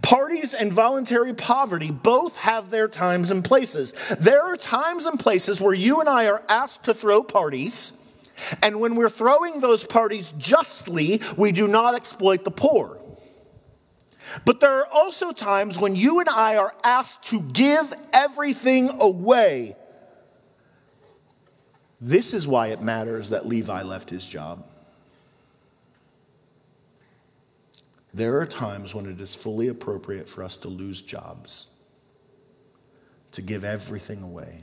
Parties 0.00 0.54
and 0.54 0.72
voluntary 0.72 1.34
poverty 1.34 1.90
both 1.90 2.36
have 2.38 2.70
their 2.70 2.88
times 2.88 3.30
and 3.30 3.44
places. 3.44 3.92
There 4.18 4.42
are 4.42 4.56
times 4.56 5.04
and 5.04 5.20
places 5.20 5.60
where 5.60 5.74
you 5.74 6.00
and 6.00 6.08
I 6.08 6.26
are 6.28 6.42
asked 6.48 6.84
to 6.84 6.94
throw 6.94 7.22
parties, 7.22 7.92
and 8.62 8.80
when 8.80 8.94
we're 8.94 9.10
throwing 9.10 9.60
those 9.60 9.84
parties 9.84 10.32
justly, 10.38 11.20
we 11.36 11.52
do 11.52 11.68
not 11.68 11.94
exploit 11.94 12.44
the 12.44 12.50
poor. 12.50 12.98
But 14.44 14.60
there 14.60 14.72
are 14.78 14.86
also 14.86 15.32
times 15.32 15.78
when 15.78 15.96
you 15.96 16.20
and 16.20 16.28
I 16.28 16.56
are 16.56 16.74
asked 16.84 17.24
to 17.24 17.40
give 17.40 17.92
everything 18.12 18.90
away. 19.00 19.76
This 22.00 22.34
is 22.34 22.46
why 22.46 22.68
it 22.68 22.82
matters 22.82 23.30
that 23.30 23.46
Levi 23.46 23.82
left 23.82 24.10
his 24.10 24.26
job. 24.26 24.64
There 28.14 28.40
are 28.40 28.46
times 28.46 28.94
when 28.94 29.06
it 29.06 29.20
is 29.20 29.34
fully 29.34 29.68
appropriate 29.68 30.28
for 30.28 30.42
us 30.42 30.56
to 30.58 30.68
lose 30.68 31.00
jobs, 31.02 31.68
to 33.32 33.42
give 33.42 33.64
everything 33.64 34.22
away. 34.22 34.62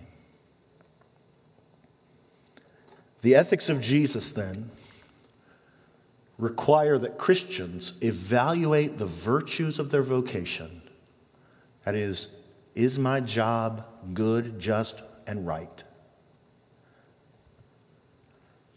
The 3.22 3.36
ethics 3.36 3.70
of 3.70 3.82
Jesus, 3.82 4.32
then, 4.32 4.72
require 6.38 6.98
that 6.98 7.18
Christians 7.18 7.94
evaluate 8.02 8.98
the 8.98 9.06
virtues 9.06 9.80
of 9.80 9.90
their 9.90 10.04
vocation. 10.04 10.82
That 11.86 11.96
is, 11.96 12.36
is 12.74 13.00
my 13.00 13.22
job 13.22 13.86
good, 14.14 14.60
just, 14.60 15.02
and 15.28 15.48
right? 15.48 15.84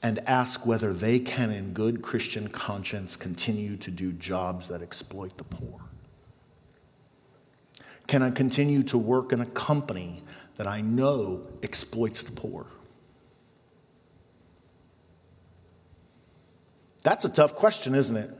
And 0.02 0.20
ask 0.28 0.64
whether 0.64 0.92
they 0.92 1.18
can, 1.18 1.50
in 1.50 1.72
good 1.72 2.02
Christian 2.02 2.48
conscience, 2.48 3.16
continue 3.16 3.76
to 3.78 3.90
do 3.90 4.12
jobs 4.12 4.68
that 4.68 4.82
exploit 4.82 5.36
the 5.36 5.44
poor. 5.44 5.80
Can 8.06 8.22
I 8.22 8.30
continue 8.30 8.82
to 8.84 8.96
work 8.96 9.32
in 9.32 9.40
a 9.40 9.46
company 9.46 10.22
that 10.56 10.66
I 10.66 10.80
know 10.80 11.42
exploits 11.62 12.22
the 12.22 12.32
poor? 12.32 12.66
That's 17.02 17.24
a 17.24 17.28
tough 17.28 17.54
question, 17.54 17.94
isn't 17.94 18.16
it? 18.16 18.30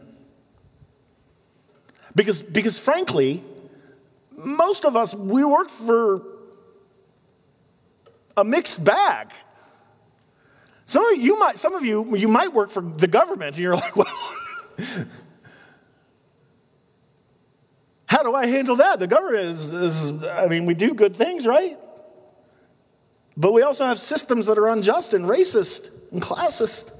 Because, 2.14 2.42
because 2.42 2.78
frankly, 2.78 3.44
most 4.36 4.84
of 4.84 4.96
us, 4.96 5.14
we 5.14 5.44
work 5.44 5.68
for 5.68 6.22
a 8.36 8.44
mixed 8.44 8.82
bag. 8.82 9.30
Some 10.86 11.04
of 11.04 11.18
you 11.18 11.38
might, 11.38 11.58
some 11.58 11.74
of 11.74 11.84
you, 11.84 12.16
you 12.16 12.28
might 12.28 12.52
work 12.52 12.70
for 12.70 12.80
the 12.80 13.06
government, 13.06 13.56
and 13.56 13.58
you're 13.58 13.74
like, 13.74 13.94
well, 13.96 14.06
how 18.06 18.22
do 18.22 18.34
I 18.34 18.46
handle 18.46 18.76
that? 18.76 18.98
The 18.98 19.06
government 19.06 19.44
is, 19.44 19.72
is, 19.72 20.24
I 20.24 20.46
mean, 20.46 20.64
we 20.64 20.74
do 20.74 20.94
good 20.94 21.14
things, 21.14 21.46
right? 21.46 21.78
But 23.36 23.52
we 23.52 23.62
also 23.62 23.86
have 23.86 24.00
systems 24.00 24.46
that 24.46 24.58
are 24.58 24.66
unjust 24.66 25.14
and 25.14 25.24
racist 25.24 25.90
and 26.10 26.22
classist. 26.22 26.90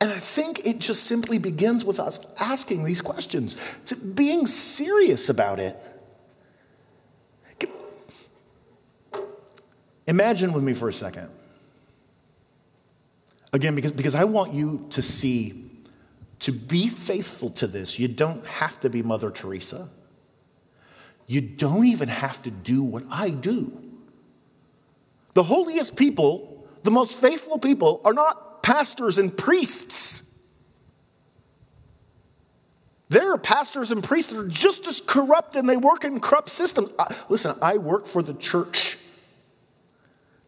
And 0.00 0.12
I 0.12 0.18
think 0.18 0.64
it 0.64 0.78
just 0.78 1.04
simply 1.04 1.38
begins 1.38 1.84
with 1.84 1.98
us 1.98 2.20
asking 2.38 2.84
these 2.84 3.00
questions, 3.00 3.56
to 3.86 3.96
being 3.96 4.46
serious 4.46 5.28
about 5.28 5.58
it. 5.58 5.76
Imagine 10.06 10.54
with 10.54 10.64
me 10.64 10.72
for 10.72 10.88
a 10.88 10.92
second. 10.92 11.28
Again, 13.52 13.74
because, 13.74 13.92
because 13.92 14.14
I 14.14 14.24
want 14.24 14.54
you 14.54 14.86
to 14.90 15.02
see, 15.02 15.70
to 16.40 16.52
be 16.52 16.88
faithful 16.88 17.50
to 17.50 17.66
this, 17.66 17.98
you 17.98 18.08
don't 18.08 18.46
have 18.46 18.80
to 18.80 18.88
be 18.88 19.02
Mother 19.02 19.30
Teresa. 19.30 19.90
You 21.26 21.42
don't 21.42 21.86
even 21.86 22.08
have 22.08 22.42
to 22.44 22.50
do 22.50 22.82
what 22.82 23.04
I 23.10 23.28
do. 23.28 23.70
The 25.34 25.42
holiest 25.42 25.96
people, 25.96 26.66
the 26.84 26.90
most 26.90 27.14
faithful 27.14 27.58
people, 27.58 28.00
are 28.04 28.14
not 28.14 28.47
pastors 28.68 29.16
and 29.16 29.34
priests. 29.34 30.30
There 33.08 33.32
are 33.32 33.38
pastors 33.38 33.90
and 33.90 34.04
priests 34.04 34.30
that 34.30 34.38
are 34.38 34.46
just 34.46 34.86
as 34.86 35.00
corrupt 35.00 35.56
and 35.56 35.66
they 35.66 35.78
work 35.78 36.04
in 36.04 36.20
corrupt 36.20 36.50
systems. 36.50 36.90
I, 36.98 37.14
listen, 37.30 37.56
I 37.62 37.78
work 37.78 38.06
for 38.06 38.22
the 38.22 38.34
church. 38.34 38.98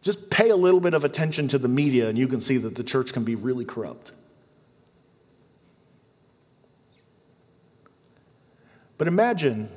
Just 0.03 0.29
pay 0.29 0.49
a 0.49 0.55
little 0.55 0.79
bit 0.79 0.93
of 0.93 1.03
attention 1.03 1.47
to 1.47 1.57
the 1.57 1.67
media 1.67 2.09
and 2.09 2.17
you 2.17 2.27
can 2.27 2.41
see 2.41 2.57
that 2.57 2.75
the 2.75 2.83
church 2.83 3.11
can 3.11 3.23
be 3.23 3.33
really 3.33 3.65
corrupt. 3.65 4.11
But 8.99 9.07
imagine, 9.07 9.67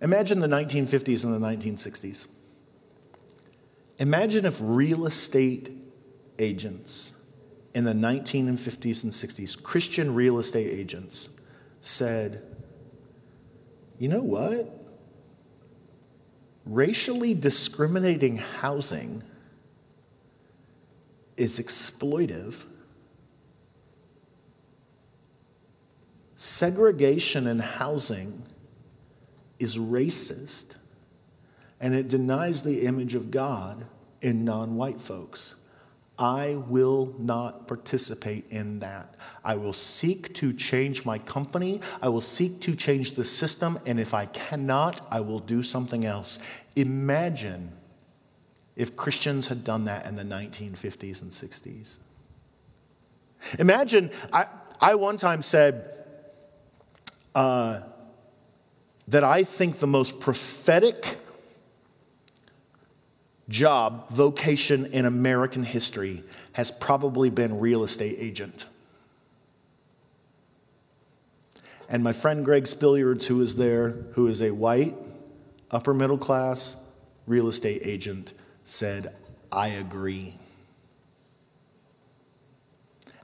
imagine 0.00 0.40
the 0.40 0.48
1950s 0.48 1.22
and 1.22 1.32
the 1.32 1.46
1960s. 1.46 2.26
Imagine 4.00 4.44
if 4.46 4.58
real 4.60 5.06
estate 5.06 5.81
agents 6.42 7.12
in 7.74 7.84
the 7.84 7.92
1950s 7.92 9.04
and 9.04 9.12
60s, 9.12 9.62
Christian 9.62 10.14
real 10.14 10.38
estate 10.38 10.70
agents, 10.70 11.30
said, 11.80 12.42
you 13.98 14.08
know 14.08 14.20
what? 14.20 14.78
Racially 16.66 17.34
discriminating 17.34 18.36
housing 18.36 19.22
is 21.36 21.58
exploitive. 21.58 22.66
Segregation 26.36 27.46
in 27.46 27.58
housing 27.58 28.42
is 29.58 29.78
racist, 29.78 30.74
and 31.80 31.94
it 31.94 32.08
denies 32.08 32.62
the 32.62 32.82
image 32.82 33.14
of 33.14 33.30
God 33.30 33.86
in 34.20 34.44
non 34.44 34.76
white 34.76 35.00
folks. 35.00 35.54
I 36.22 36.54
will 36.68 37.16
not 37.18 37.66
participate 37.66 38.46
in 38.50 38.78
that. 38.78 39.16
I 39.44 39.56
will 39.56 39.72
seek 39.72 40.32
to 40.34 40.52
change 40.52 41.04
my 41.04 41.18
company. 41.18 41.80
I 42.00 42.10
will 42.10 42.20
seek 42.20 42.60
to 42.60 42.76
change 42.76 43.14
the 43.14 43.24
system. 43.24 43.80
And 43.86 43.98
if 43.98 44.14
I 44.14 44.26
cannot, 44.26 45.04
I 45.10 45.18
will 45.18 45.40
do 45.40 45.64
something 45.64 46.04
else. 46.04 46.38
Imagine 46.76 47.72
if 48.76 48.94
Christians 48.94 49.48
had 49.48 49.64
done 49.64 49.84
that 49.86 50.06
in 50.06 50.14
the 50.14 50.22
1950s 50.22 51.22
and 51.22 51.30
60s. 51.32 51.98
Imagine, 53.58 54.08
I, 54.32 54.46
I 54.80 54.94
one 54.94 55.16
time 55.16 55.42
said 55.42 56.06
uh, 57.34 57.80
that 59.08 59.24
I 59.24 59.42
think 59.42 59.80
the 59.80 59.88
most 59.88 60.20
prophetic 60.20 61.18
job, 63.48 64.08
vocation 64.10 64.86
in 64.86 65.04
American 65.04 65.62
history 65.62 66.24
has 66.52 66.70
probably 66.70 67.30
been 67.30 67.58
real 67.58 67.82
estate 67.82 68.16
agent. 68.18 68.66
And 71.88 72.02
my 72.02 72.12
friend 72.12 72.44
Greg 72.44 72.64
Spilliards, 72.64 73.26
who 73.26 73.40
is 73.40 73.56
there, 73.56 73.90
who 74.12 74.26
is 74.28 74.40
a 74.40 74.50
white, 74.50 74.96
upper 75.70 75.92
middle 75.92 76.18
class 76.18 76.76
real 77.26 77.48
estate 77.48 77.82
agent, 77.84 78.32
said, 78.64 79.14
I 79.50 79.68
agree. 79.68 80.38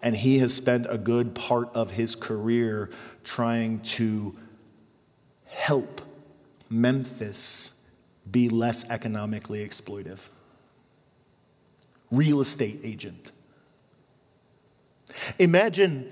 And 0.02 0.16
he 0.16 0.38
has 0.38 0.54
spent 0.54 0.86
a 0.88 0.98
good 0.98 1.34
part 1.34 1.70
of 1.74 1.92
his 1.92 2.14
career 2.14 2.90
trying 3.24 3.80
to 3.80 4.36
help 5.46 6.02
Memphis 6.68 7.77
be 8.30 8.48
less 8.48 8.88
economically 8.90 9.66
exploitive. 9.66 10.28
Real 12.10 12.40
estate 12.40 12.80
agent. 12.84 13.32
Imagine 15.38 16.10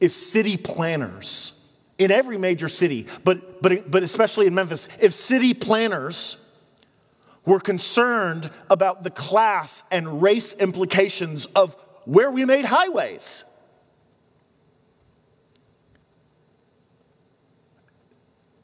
if 0.00 0.12
city 0.12 0.56
planners 0.56 1.58
in 1.98 2.10
every 2.10 2.38
major 2.38 2.68
city, 2.68 3.06
but, 3.24 3.62
but, 3.62 3.90
but 3.90 4.02
especially 4.02 4.46
in 4.46 4.54
Memphis, 4.54 4.88
if 5.00 5.14
city 5.14 5.54
planners 5.54 6.48
were 7.44 7.60
concerned 7.60 8.50
about 8.70 9.02
the 9.02 9.10
class 9.10 9.82
and 9.90 10.22
race 10.22 10.54
implications 10.54 11.46
of 11.46 11.76
where 12.04 12.30
we 12.30 12.44
made 12.44 12.64
highways. 12.64 13.44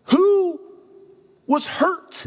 Who 0.04 0.61
was 1.46 1.66
hurt 1.66 2.26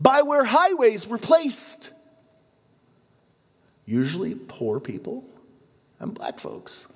by 0.00 0.22
where 0.22 0.44
highways 0.44 1.06
were 1.06 1.18
placed? 1.18 1.92
Usually 3.84 4.34
poor 4.34 4.80
people 4.80 5.24
and 5.98 6.14
black 6.14 6.38
folks. 6.38 6.88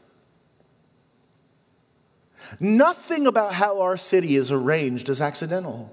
Nothing 2.60 3.26
about 3.26 3.54
how 3.54 3.80
our 3.80 3.96
city 3.96 4.36
is 4.36 4.52
arranged 4.52 5.08
is 5.08 5.20
accidental. 5.20 5.90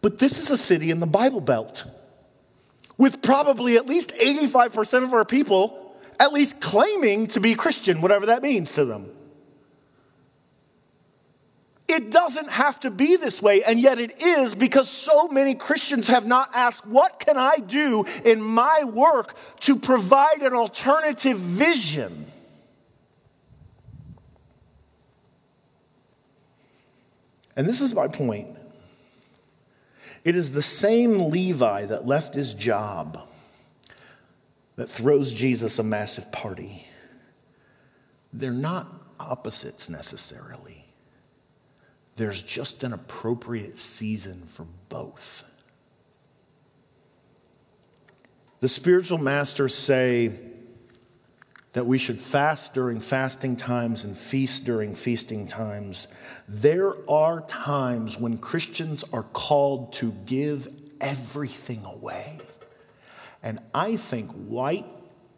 But 0.00 0.18
this 0.18 0.38
is 0.38 0.50
a 0.50 0.56
city 0.56 0.90
in 0.90 1.00
the 1.00 1.06
Bible 1.06 1.40
Belt 1.40 1.84
with 2.98 3.22
probably 3.22 3.76
at 3.76 3.86
least 3.86 4.12
85% 4.12 5.02
of 5.02 5.14
our 5.14 5.24
people 5.24 5.80
at 6.20 6.32
least 6.32 6.60
claiming 6.60 7.26
to 7.28 7.40
be 7.40 7.54
Christian, 7.54 8.00
whatever 8.00 8.26
that 8.26 8.42
means 8.42 8.74
to 8.74 8.84
them. 8.84 9.10
It 11.94 12.10
doesn't 12.10 12.50
have 12.50 12.80
to 12.80 12.90
be 12.90 13.14
this 13.14 13.40
way, 13.40 13.62
and 13.62 13.78
yet 13.78 14.00
it 14.00 14.20
is 14.20 14.52
because 14.52 14.90
so 14.90 15.28
many 15.28 15.54
Christians 15.54 16.08
have 16.08 16.26
not 16.26 16.50
asked, 16.52 16.84
What 16.84 17.20
can 17.20 17.36
I 17.36 17.58
do 17.58 18.04
in 18.24 18.42
my 18.42 18.82
work 18.82 19.36
to 19.60 19.76
provide 19.76 20.42
an 20.42 20.54
alternative 20.54 21.38
vision? 21.38 22.26
And 27.54 27.64
this 27.68 27.80
is 27.80 27.94
my 27.94 28.08
point. 28.08 28.48
It 30.24 30.34
is 30.34 30.50
the 30.50 30.62
same 30.62 31.30
Levi 31.30 31.86
that 31.86 32.08
left 32.08 32.34
his 32.34 32.54
job 32.54 33.20
that 34.74 34.88
throws 34.88 35.32
Jesus 35.32 35.78
a 35.78 35.84
massive 35.84 36.32
party. 36.32 36.88
They're 38.32 38.50
not 38.50 38.88
opposites 39.20 39.88
necessarily. 39.88 40.84
There's 42.16 42.42
just 42.42 42.84
an 42.84 42.92
appropriate 42.92 43.78
season 43.78 44.44
for 44.46 44.66
both. 44.88 45.44
The 48.60 48.68
spiritual 48.68 49.18
masters 49.18 49.74
say, 49.74 50.32
that 51.74 51.86
we 51.86 51.98
should 51.98 52.20
fast 52.20 52.72
during 52.72 53.00
fasting 53.00 53.56
times 53.56 54.04
and 54.04 54.16
feast 54.16 54.64
during 54.64 54.94
feasting 54.94 55.46
times. 55.46 56.06
There 56.48 56.94
are 57.10 57.40
times 57.42 58.18
when 58.18 58.38
Christians 58.38 59.04
are 59.12 59.24
called 59.24 59.92
to 59.94 60.12
give 60.24 60.68
everything 61.00 61.84
away. 61.84 62.38
And 63.42 63.58
I 63.74 63.96
think 63.96 64.30
white, 64.30 64.86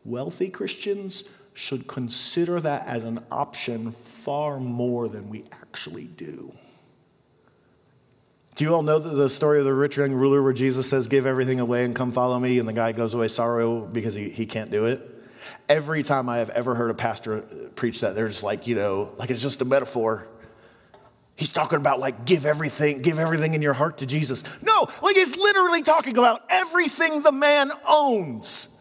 wealthy 0.05 0.51
Christians 0.51 1.25
should 1.55 1.87
consider 1.87 2.61
that 2.61 2.87
as 2.87 3.05
an 3.05 3.25
option 3.33 3.93
far 3.93 4.61
more 4.61 5.09
than 5.09 5.31
we 5.31 5.45
actually 5.53 6.05
do. 6.05 6.53
Do 8.57 8.65
you 8.65 8.75
all 8.75 8.83
know 8.83 8.99
the 8.99 9.29
story 9.29 9.59
of 9.59 9.67
the 9.67 9.75
rich 9.75 9.99
young 9.99 10.13
ruler 10.13 10.43
where 10.43 10.55
Jesus 10.55 10.89
says, 10.89 11.09
Give 11.09 11.27
everything 11.27 11.61
away 11.61 11.85
and 11.85 11.95
come 11.95 12.11
follow 12.11 12.41
me? 12.41 12.59
And 12.59 12.67
the 12.67 12.73
guy 12.73 12.93
goes 12.93 13.13
away 13.13 13.29
sorrow 13.29 13.83
because 13.83 14.15
he, 14.15 14.31
he 14.31 14.47
can't 14.47 14.71
do 14.71 14.87
it? 14.87 15.03
Every 15.69 16.03
time 16.03 16.31
I 16.31 16.39
have 16.39 16.49
ever 16.51 16.75
heard 16.75 16.91
a 16.91 16.95
pastor 16.95 17.43
preach 17.75 18.01
that, 18.01 18.15
they're 18.15 18.29
just 18.29 18.43
like, 18.43 18.67
you 18.67 18.75
know, 18.75 19.13
like 19.19 19.29
it's 19.29 19.43
just 19.43 19.61
a 19.61 19.67
metaphor. 19.67 20.27
He's 21.35 21.53
talking 21.53 21.77
about 21.77 22.01
like 22.01 22.25
give 22.25 22.47
everything, 22.47 23.03
give 23.03 23.19
everything 23.19 23.53
in 23.53 23.61
your 23.61 23.75
heart 23.75 23.99
to 23.99 24.07
Jesus. 24.07 24.43
No, 24.63 24.89
like 25.03 25.17
he's 25.17 25.37
literally 25.37 25.83
talking 25.83 26.17
about 26.17 26.43
everything 26.49 27.21
the 27.21 27.33
man 27.33 27.71
owns. 27.87 28.75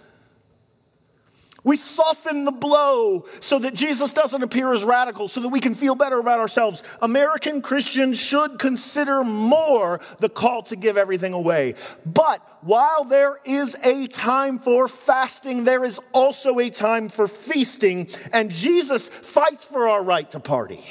We 1.65 1.77
soften 1.77 2.45
the 2.45 2.51
blow 2.51 3.25
so 3.39 3.57
that 3.57 3.73
Jesus 3.73 4.13
doesn't 4.13 4.43
appear 4.43 4.71
as 4.71 4.83
radical, 4.83 5.27
so 5.27 5.41
that 5.41 5.49
we 5.49 5.59
can 5.59 5.73
feel 5.73 5.95
better 5.95 6.19
about 6.19 6.39
ourselves. 6.39 6.83
American 7.01 7.63
Christians 7.63 8.19
should 8.19 8.59
consider 8.59 9.23
more 9.23 9.99
the 10.19 10.29
call 10.29 10.61
to 10.63 10.75
give 10.75 10.95
everything 10.95 11.33
away. 11.33 11.73
But 12.05 12.47
while 12.61 13.03
there 13.03 13.39
is 13.45 13.75
a 13.83 14.05
time 14.05 14.59
for 14.59 14.87
fasting, 14.87 15.63
there 15.63 15.83
is 15.83 15.99
also 16.13 16.59
a 16.59 16.69
time 16.69 17.09
for 17.09 17.27
feasting, 17.27 18.09
and 18.31 18.51
Jesus 18.51 19.09
fights 19.09 19.65
for 19.65 19.87
our 19.87 20.03
right 20.03 20.29
to 20.31 20.39
party. 20.39 20.85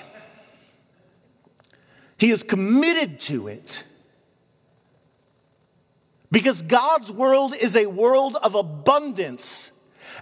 He 2.19 2.33
is 2.33 2.43
committed 2.43 3.21
to 3.21 3.47
it. 3.47 3.85
Because 6.33 6.63
God's 6.63 7.13
world 7.13 7.55
is 7.55 7.77
a 7.77 7.87
world 7.87 8.37
of 8.43 8.57
abundance 8.57 9.71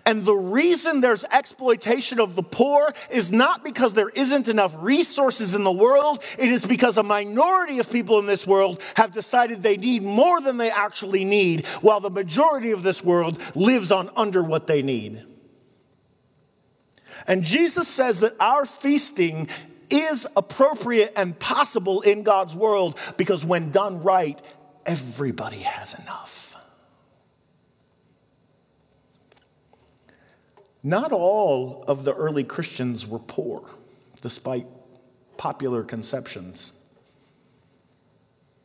and 0.05 0.25
the 0.25 0.35
reason 0.35 1.01
there's 1.01 1.25
exploitation 1.25 2.19
of 2.19 2.35
the 2.35 2.43
poor 2.43 2.93
is 3.09 3.31
not 3.31 3.63
because 3.63 3.93
there 3.93 4.09
isn't 4.09 4.49
enough 4.49 4.75
resources 4.79 5.55
in 5.55 5.63
the 5.63 5.73
world, 5.73 6.25
it 6.39 6.49
is 6.49 6.67
because 6.67 6.99
a 6.99 7.03
minority 7.03 7.79
of 7.79 7.91
people 7.91 8.19
in 8.19 8.27
this 8.27 8.47
world 8.47 8.81
have 8.97 9.13
decided 9.13 9.63
they 9.63 9.77
need 9.77 10.03
more 10.03 10.41
than 10.41 10.57
they 10.57 10.71
actually 10.71 11.25
need, 11.25 11.67
while 11.83 12.01
the 12.01 12.11
majority 12.11 12.73
of 12.73 12.83
this 12.83 13.05
world 13.05 13.41
lives 13.55 13.93
on 13.93 14.11
under 14.17 14.43
what 14.43 14.67
they 14.67 14.83
need. 14.83 15.25
And 17.29 17.45
Jesus 17.45 17.87
says 17.87 18.21
that 18.21 18.35
our 18.41 18.67
feasting 18.67 19.49
is 19.89 20.27
appropriate 20.37 21.13
and 21.15 21.39
possible 21.39 22.01
in 22.01 22.25
God's 22.25 22.57
world 22.57 22.99
because 23.17 23.45
when 23.45 23.71
done 23.71 24.03
right, 24.03 24.41
everybody 24.85 25.59
has 25.59 25.97
enough. 25.99 26.42
Not 30.83 31.13
all 31.13 31.85
of 31.87 32.05
the 32.05 32.15
early 32.15 32.45
Christians 32.45 33.07
were 33.07 33.21
poor, 33.21 33.65
despite 34.21 34.67
popular 35.37 35.83
conceptions. 35.85 36.73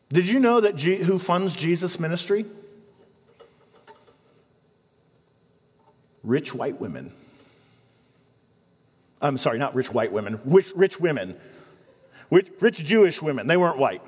Did 0.09 0.27
you 0.27 0.39
know 0.39 0.61
that 0.61 0.75
G- 0.75 1.03
who 1.03 1.19
funds 1.19 1.55
Jesus' 1.55 1.99
ministry? 1.99 2.45
Rich 6.23 6.55
white 6.55 6.79
women. 6.79 7.13
I'm 9.21 9.37
sorry, 9.37 9.59
not 9.59 9.75
rich 9.75 9.91
white 9.91 10.11
women, 10.11 10.39
rich, 10.45 10.73
rich 10.75 10.99
women. 10.99 11.35
Rich, 12.29 12.49
rich 12.59 12.83
Jewish 12.83 13.21
women. 13.21 13.47
They 13.47 13.57
weren't 13.57 13.77
white. 13.77 14.01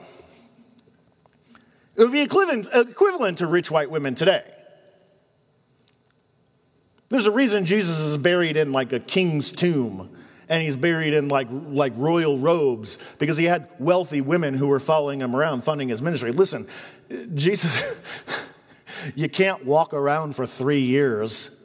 It 1.95 2.04
would 2.04 2.12
be 2.12 2.22
equivalent, 2.22 2.67
equivalent 2.74 3.39
to 3.39 3.48
rich 3.48 3.72
white 3.72 3.89
women 3.89 4.15
today. 4.15 4.43
There's 7.10 7.25
a 7.25 7.31
reason 7.31 7.65
Jesus 7.65 7.99
is 7.99 8.17
buried 8.17 8.55
in 8.55 8.71
like 8.71 8.93
a 8.93 8.99
king's 8.99 9.51
tomb 9.51 10.15
and 10.47 10.63
he's 10.63 10.75
buried 10.75 11.13
in 11.13 11.27
like, 11.27 11.47
like 11.51 11.93
royal 11.95 12.37
robes 12.39 12.97
because 13.17 13.37
he 13.37 13.45
had 13.45 13.67
wealthy 13.79 14.21
women 14.21 14.55
who 14.55 14.67
were 14.67 14.79
following 14.79 15.21
him 15.21 15.35
around 15.35 15.63
funding 15.63 15.89
his 15.89 16.01
ministry. 16.01 16.31
Listen, 16.31 16.67
Jesus, 17.35 17.81
you 19.15 19.29
can't 19.29 19.65
walk 19.65 19.93
around 19.93 20.35
for 20.35 20.45
three 20.45 20.81
years 20.81 21.55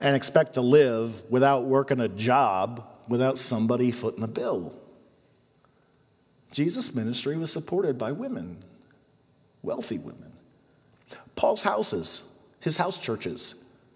and 0.00 0.14
expect 0.14 0.54
to 0.54 0.60
live 0.60 1.22
without 1.30 1.64
working 1.64 2.00
a 2.00 2.08
job 2.08 2.86
without 3.08 3.38
somebody 3.38 3.90
footing 3.90 4.20
the 4.20 4.28
bill. 4.28 4.78
Jesus' 6.50 6.94
ministry 6.94 7.36
was 7.36 7.52
supported 7.52 7.98
by 7.98 8.12
women. 8.12 8.62
wealthy 9.62 9.98
women. 9.98 10.32
Paul's 11.36 11.62
houses, 11.62 12.22
his 12.60 12.76
house 12.76 12.98
churches, 12.98 13.54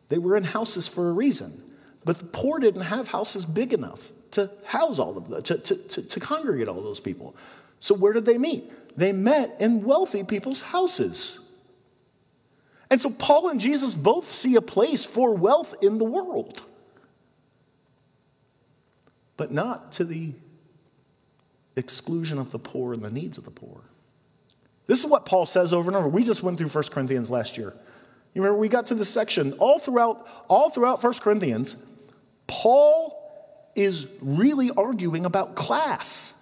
they 0.09 0.19
were 0.19 0.37
in 0.37 0.45
houses 0.45 0.89
for 0.89 1.11
a 1.11 1.13
reason. 1.13 1.63
But 2.05 2.19
the 2.19 2.25
poor 2.25 2.59
didn't 2.59 2.83
have 2.83 3.09
houses 3.09 3.45
big 3.45 3.73
enough 3.73 4.13
to 4.33 4.51
house 4.67 4.99
all 4.99 5.17
of 5.17 5.29
them, 5.29 5.43
to, 5.43 5.59
to, 5.59 5.77
to, 5.77 6.03
to 6.03 6.21
congregate 6.21 6.69
all 6.69 6.81
those 6.81 7.01
people. 7.01 7.37
So 7.79 7.95
where 7.95 8.13
did 8.13 8.25
they 8.25 8.39
meet? 8.39 8.73
They 8.97 9.13
met 9.13 9.57
in 9.61 9.85
wealthy 9.85 10.25
people's 10.25 10.63
houses. 10.63 11.41
And 12.91 13.01
so 13.01 13.11
Paul 13.11 13.51
and 13.51 13.61
Jesus 13.61 13.95
both 13.95 14.33
see 14.33 14.57
a 14.57 14.63
place 14.63 15.05
for 15.05 15.35
wealth 15.35 15.75
in 15.83 15.99
the 15.99 16.05
world, 16.05 16.63
but 19.37 19.53
not 19.53 19.93
to 19.93 20.05
the 20.05 20.33
exclusion 21.77 22.39
of 22.39 22.51
the 22.51 22.59
poor 22.59 22.93
and 22.93 23.03
the 23.03 23.11
needs 23.11 23.39
of 23.39 23.45
the 23.45 23.51
poor. 23.51 23.83
This 24.87 25.01
is 25.01 25.07
what 25.07 25.27
Paul 25.27 25.45
says 25.45 25.73
over 25.73 25.91
and 25.91 25.97
over. 25.97 26.09
We 26.09 26.25
just 26.25 26.43
went 26.43 26.59
through 26.59 26.69
1 26.69 26.85
Corinthians 26.85 27.31
last 27.31 27.59
year. 27.59 27.75
You 28.35 28.43
remember 28.43 28.61
we 28.61 28.68
got 28.68 28.87
to 28.87 28.95
this 28.95 29.09
section 29.09 29.53
all 29.55 29.79
throughout 29.79 30.26
all 30.49 30.70
throughout 30.70 31.03
1 31.03 31.14
Corinthians, 31.14 31.76
Paul 32.47 33.14
is 33.74 34.07
really 34.20 34.70
arguing 34.70 35.24
about 35.24 35.55
class. 35.55 36.35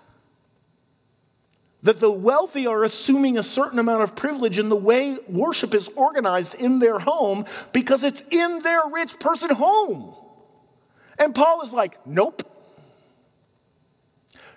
That 1.83 2.01
the 2.01 2.11
wealthy 2.11 2.67
are 2.67 2.83
assuming 2.83 3.39
a 3.39 3.43
certain 3.43 3.79
amount 3.79 4.03
of 4.03 4.17
privilege 4.17 4.59
in 4.59 4.69
the 4.69 4.77
way 4.77 5.19
worship 5.29 5.75
is 5.75 5.89
organized 5.89 6.61
in 6.61 6.79
their 6.79 6.99
home 6.99 7.45
because 7.73 8.03
it's 8.03 8.23
in 8.31 8.61
their 8.61 8.81
rich 8.91 9.19
person 9.21 9.51
home. 9.51 10.15
And 11.19 11.35
Paul 11.35 11.63
is 11.63 11.73
like, 11.73 12.05
nope. 12.07 12.43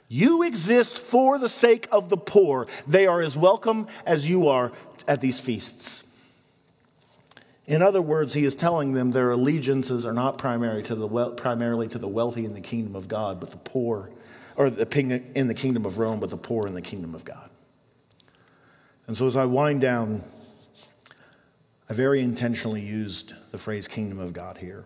You 0.08 0.42
exist 0.42 0.98
for 0.98 1.38
the 1.38 1.50
sake 1.50 1.88
of 1.92 2.10
the 2.10 2.18
poor. 2.18 2.66
They 2.88 3.06
are 3.06 3.22
as 3.22 3.38
welcome 3.38 3.88
as 4.06 4.28
you 4.28 4.48
are 4.48 4.72
at 5.08 5.22
these 5.22 5.40
feasts. 5.40 6.09
In 7.70 7.84
other 7.84 8.02
words, 8.02 8.34
he 8.34 8.46
is 8.46 8.56
telling 8.56 8.94
them 8.94 9.12
their 9.12 9.30
allegiances 9.30 10.04
are 10.04 10.12
not 10.12 10.40
primary 10.40 10.82
to 10.84 10.96
the 10.96 11.08
primarily 11.30 11.88
to 11.90 12.00
the 12.00 12.08
wealthy 12.08 12.44
in 12.44 12.56
the 12.56 12.62
kingdom 12.62 12.96
of 12.96 13.08
God, 13.08 13.40
but 13.40 13.52
the 13.52 13.58
poor, 13.58 14.10
or 14.56 14.72
the, 14.72 15.22
in 15.36 15.48
the 15.48 15.54
kingdom 15.54 15.86
of 15.86 16.00
Rome, 16.00 16.20
but 16.20 16.32
the 16.32 16.38
poor 16.38 16.66
in 16.66 16.74
the 16.74 16.82
kingdom 16.82 17.14
of 17.14 17.24
God. 17.24 17.52
And 19.06 19.16
so 19.16 19.28
as 19.28 19.36
I 19.36 19.46
wind 19.46 19.82
down, 19.82 20.24
I 21.88 21.94
very 21.94 22.22
intentionally 22.22 22.82
used 22.82 23.36
the 23.52 23.60
phrase 23.60 23.88
kingdom 23.88 24.18
of 24.18 24.34
God 24.34 24.58
here. 24.58 24.84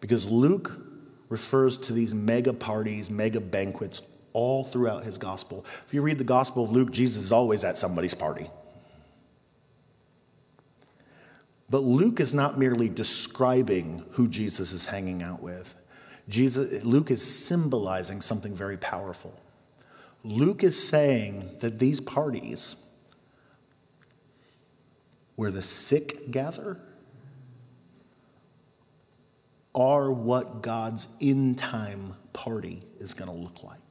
Because 0.00 0.26
Luke 0.26 0.72
refers 1.28 1.78
to 1.78 1.92
these 1.92 2.12
mega 2.12 2.52
parties, 2.52 3.08
mega 3.08 3.40
banquets 3.40 4.02
all 4.32 4.64
throughout 4.64 5.04
his 5.04 5.16
gospel. 5.16 5.64
If 5.86 5.94
you 5.94 6.02
read 6.02 6.18
the 6.18 6.24
gospel 6.24 6.64
of 6.64 6.72
Luke, 6.72 6.90
Jesus 6.90 7.22
is 7.22 7.30
always 7.30 7.62
at 7.62 7.76
somebody's 7.76 8.14
party. 8.14 8.50
But 11.72 11.84
Luke 11.84 12.20
is 12.20 12.34
not 12.34 12.58
merely 12.58 12.90
describing 12.90 14.04
who 14.10 14.28
Jesus 14.28 14.72
is 14.72 14.84
hanging 14.84 15.22
out 15.22 15.40
with. 15.42 15.74
Jesus, 16.28 16.84
Luke 16.84 17.10
is 17.10 17.22
symbolizing 17.22 18.20
something 18.20 18.54
very 18.54 18.76
powerful. 18.76 19.40
Luke 20.22 20.62
is 20.62 20.86
saying 20.86 21.48
that 21.60 21.78
these 21.78 21.98
parties, 21.98 22.76
where 25.36 25.50
the 25.50 25.62
sick 25.62 26.30
gather, 26.30 26.78
are 29.74 30.12
what 30.12 30.60
God's 30.60 31.08
end 31.22 31.56
time 31.56 32.16
party 32.34 32.82
is 33.00 33.14
going 33.14 33.30
to 33.30 33.36
look 33.36 33.64
like. 33.64 33.81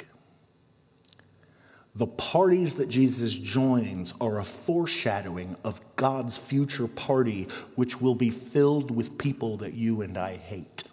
The 1.95 2.07
parties 2.07 2.75
that 2.75 2.87
Jesus 2.87 3.35
joins 3.35 4.13
are 4.21 4.39
a 4.39 4.45
foreshadowing 4.45 5.57
of 5.63 5.81
God's 5.97 6.37
future 6.37 6.87
party, 6.87 7.47
which 7.75 7.99
will 7.99 8.15
be 8.15 8.29
filled 8.29 8.91
with 8.91 9.17
people 9.17 9.57
that 9.57 9.73
you 9.73 10.01
and 10.01 10.17
I 10.17 10.37
hate. 10.37 10.83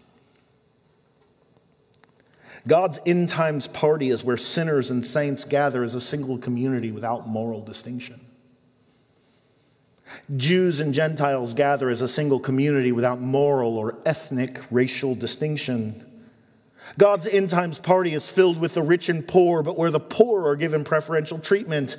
God's 2.66 2.98
end 3.06 3.28
times 3.28 3.68
party 3.68 4.10
is 4.10 4.24
where 4.24 4.36
sinners 4.36 4.90
and 4.90 5.06
saints 5.06 5.44
gather 5.44 5.84
as 5.84 5.94
a 5.94 6.00
single 6.00 6.36
community 6.36 6.90
without 6.90 7.28
moral 7.28 7.62
distinction. 7.62 8.20
Jews 10.36 10.80
and 10.80 10.92
Gentiles 10.92 11.54
gather 11.54 11.90
as 11.90 12.02
a 12.02 12.08
single 12.08 12.40
community 12.40 12.92
without 12.92 13.20
moral 13.20 13.78
or 13.78 13.98
ethnic, 14.04 14.60
racial 14.70 15.14
distinction. 15.14 16.04
God's 16.96 17.26
end 17.26 17.50
times 17.50 17.78
party 17.78 18.14
is 18.14 18.28
filled 18.28 18.58
with 18.58 18.74
the 18.74 18.82
rich 18.82 19.08
and 19.08 19.26
poor, 19.26 19.62
but 19.62 19.76
where 19.76 19.90
the 19.90 20.00
poor 20.00 20.46
are 20.46 20.56
given 20.56 20.84
preferential 20.84 21.38
treatment. 21.38 21.96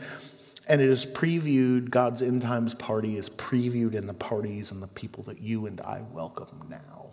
And 0.68 0.82
it 0.82 0.90
is 0.90 1.06
previewed, 1.06 1.90
God's 1.90 2.22
end 2.22 2.42
times 2.42 2.74
party 2.74 3.18
is 3.18 3.30
previewed 3.30 3.96
in 3.96 4.08
the 4.08 4.14
parties 4.14 4.72
and 4.72 4.82
the 4.82 4.88
people 4.88 5.24
that 5.24 5.42
you 5.42 5.66
and 5.66 5.82
I 5.82 6.04
welcome 6.12 6.64
now. 6.70 7.12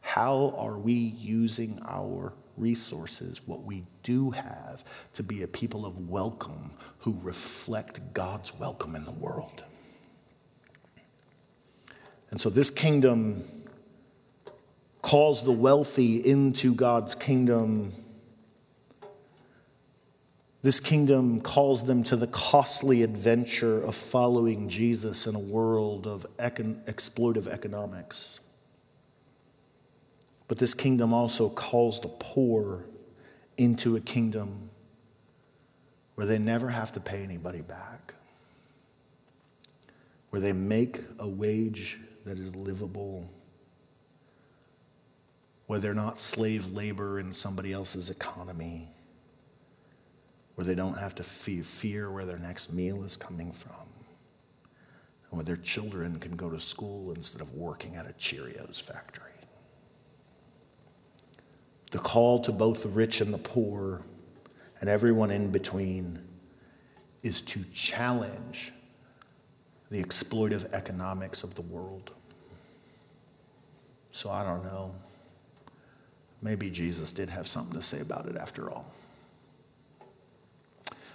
How 0.00 0.54
are 0.56 0.78
we 0.78 0.92
using 0.92 1.78
our 1.86 2.32
resources, 2.56 3.40
what 3.46 3.64
we 3.64 3.84
do 4.02 4.30
have, 4.30 4.84
to 5.12 5.22
be 5.22 5.42
a 5.42 5.48
people 5.48 5.84
of 5.84 6.08
welcome 6.08 6.70
who 6.98 7.18
reflect 7.22 8.00
God's 8.14 8.54
welcome 8.54 8.96
in 8.96 9.04
the 9.04 9.12
world? 9.12 9.62
And 12.30 12.40
so 12.40 12.48
this 12.48 12.70
kingdom 12.70 13.44
calls 15.02 15.44
the 15.44 15.52
wealthy 15.52 16.16
into 16.16 16.74
God's 16.74 17.14
kingdom. 17.14 17.92
This 20.62 20.78
kingdom 20.78 21.40
calls 21.40 21.84
them 21.84 22.02
to 22.04 22.16
the 22.16 22.26
costly 22.26 23.02
adventure 23.02 23.80
of 23.80 23.94
following 23.94 24.68
Jesus 24.68 25.26
in 25.26 25.34
a 25.34 25.40
world 25.40 26.06
of 26.06 26.26
econ- 26.38 26.84
exploitive 26.84 27.46
economics. 27.46 28.40
But 30.48 30.58
this 30.58 30.74
kingdom 30.74 31.14
also 31.14 31.48
calls 31.48 32.00
the 32.00 32.08
poor 32.08 32.84
into 33.56 33.96
a 33.96 34.00
kingdom 34.00 34.68
where 36.16 36.26
they 36.26 36.38
never 36.38 36.68
have 36.68 36.92
to 36.92 37.00
pay 37.00 37.22
anybody 37.22 37.62
back, 37.62 38.14
where 40.28 40.42
they 40.42 40.52
make 40.52 41.00
a 41.18 41.28
wage 41.28 41.98
that 42.26 42.38
is 42.38 42.54
livable 42.54 43.30
where 45.70 45.78
they're 45.78 45.94
not 45.94 46.18
slave 46.18 46.66
labor 46.70 47.20
in 47.20 47.32
somebody 47.32 47.72
else's 47.72 48.10
economy, 48.10 48.88
where 50.56 50.64
they 50.64 50.74
don't 50.74 50.98
have 50.98 51.14
to 51.14 51.22
fear 51.22 52.10
where 52.10 52.26
their 52.26 52.40
next 52.40 52.72
meal 52.72 53.04
is 53.04 53.16
coming 53.16 53.52
from, 53.52 53.86
and 54.64 55.38
where 55.38 55.44
their 55.44 55.54
children 55.54 56.18
can 56.18 56.34
go 56.34 56.50
to 56.50 56.58
school 56.58 57.12
instead 57.12 57.40
of 57.40 57.54
working 57.54 57.94
at 57.94 58.04
a 58.04 58.12
Cheerios 58.14 58.82
factory. 58.82 59.30
The 61.92 62.00
call 62.00 62.40
to 62.40 62.50
both 62.50 62.82
the 62.82 62.88
rich 62.88 63.20
and 63.20 63.32
the 63.32 63.38
poor 63.38 64.02
and 64.80 64.90
everyone 64.90 65.30
in 65.30 65.52
between 65.52 66.18
is 67.22 67.40
to 67.42 67.62
challenge 67.72 68.72
the 69.88 70.02
exploitive 70.02 70.72
economics 70.72 71.44
of 71.44 71.54
the 71.54 71.62
world. 71.62 72.10
So 74.10 74.30
I 74.30 74.42
don't 74.42 74.64
know. 74.64 74.96
Maybe 76.42 76.70
Jesus 76.70 77.12
did 77.12 77.30
have 77.30 77.46
something 77.46 77.78
to 77.78 77.82
say 77.82 78.00
about 78.00 78.26
it 78.26 78.36
after 78.36 78.70
all. 78.70 78.86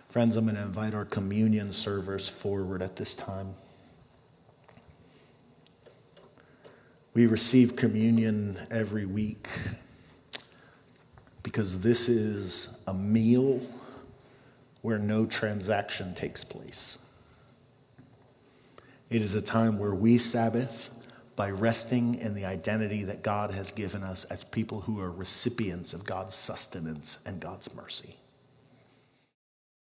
Friends, 0.09 0.37
I'm 0.37 0.45
going 0.45 0.55
to 0.55 0.61
invite 0.61 0.93
our 0.93 1.05
communion 1.05 1.73
servers 1.73 2.29
forward 2.29 2.81
at 2.81 2.95
this 2.95 3.15
time. 3.15 3.55
We 7.13 7.27
receive 7.27 7.75
communion 7.75 8.59
every 8.69 9.05
week 9.05 9.47
because 11.43 11.81
this 11.81 12.07
is 12.07 12.69
a 12.87 12.93
meal 12.93 13.61
where 14.81 14.99
no 14.99 15.25
transaction 15.25 16.13
takes 16.13 16.43
place. 16.43 16.99
It 19.09 19.21
is 19.21 19.33
a 19.33 19.41
time 19.41 19.79
where 19.79 19.93
we 19.95 20.17
Sabbath 20.17 20.89
by 21.35 21.49
resting 21.49 22.15
in 22.15 22.33
the 22.33 22.45
identity 22.45 23.03
that 23.03 23.23
God 23.23 23.51
has 23.51 23.71
given 23.71 24.03
us 24.03 24.23
as 24.25 24.43
people 24.43 24.81
who 24.81 24.99
are 24.99 25.11
recipients 25.11 25.93
of 25.93 26.05
God's 26.05 26.35
sustenance 26.35 27.19
and 27.25 27.39
God's 27.39 27.73
mercy. 27.75 28.15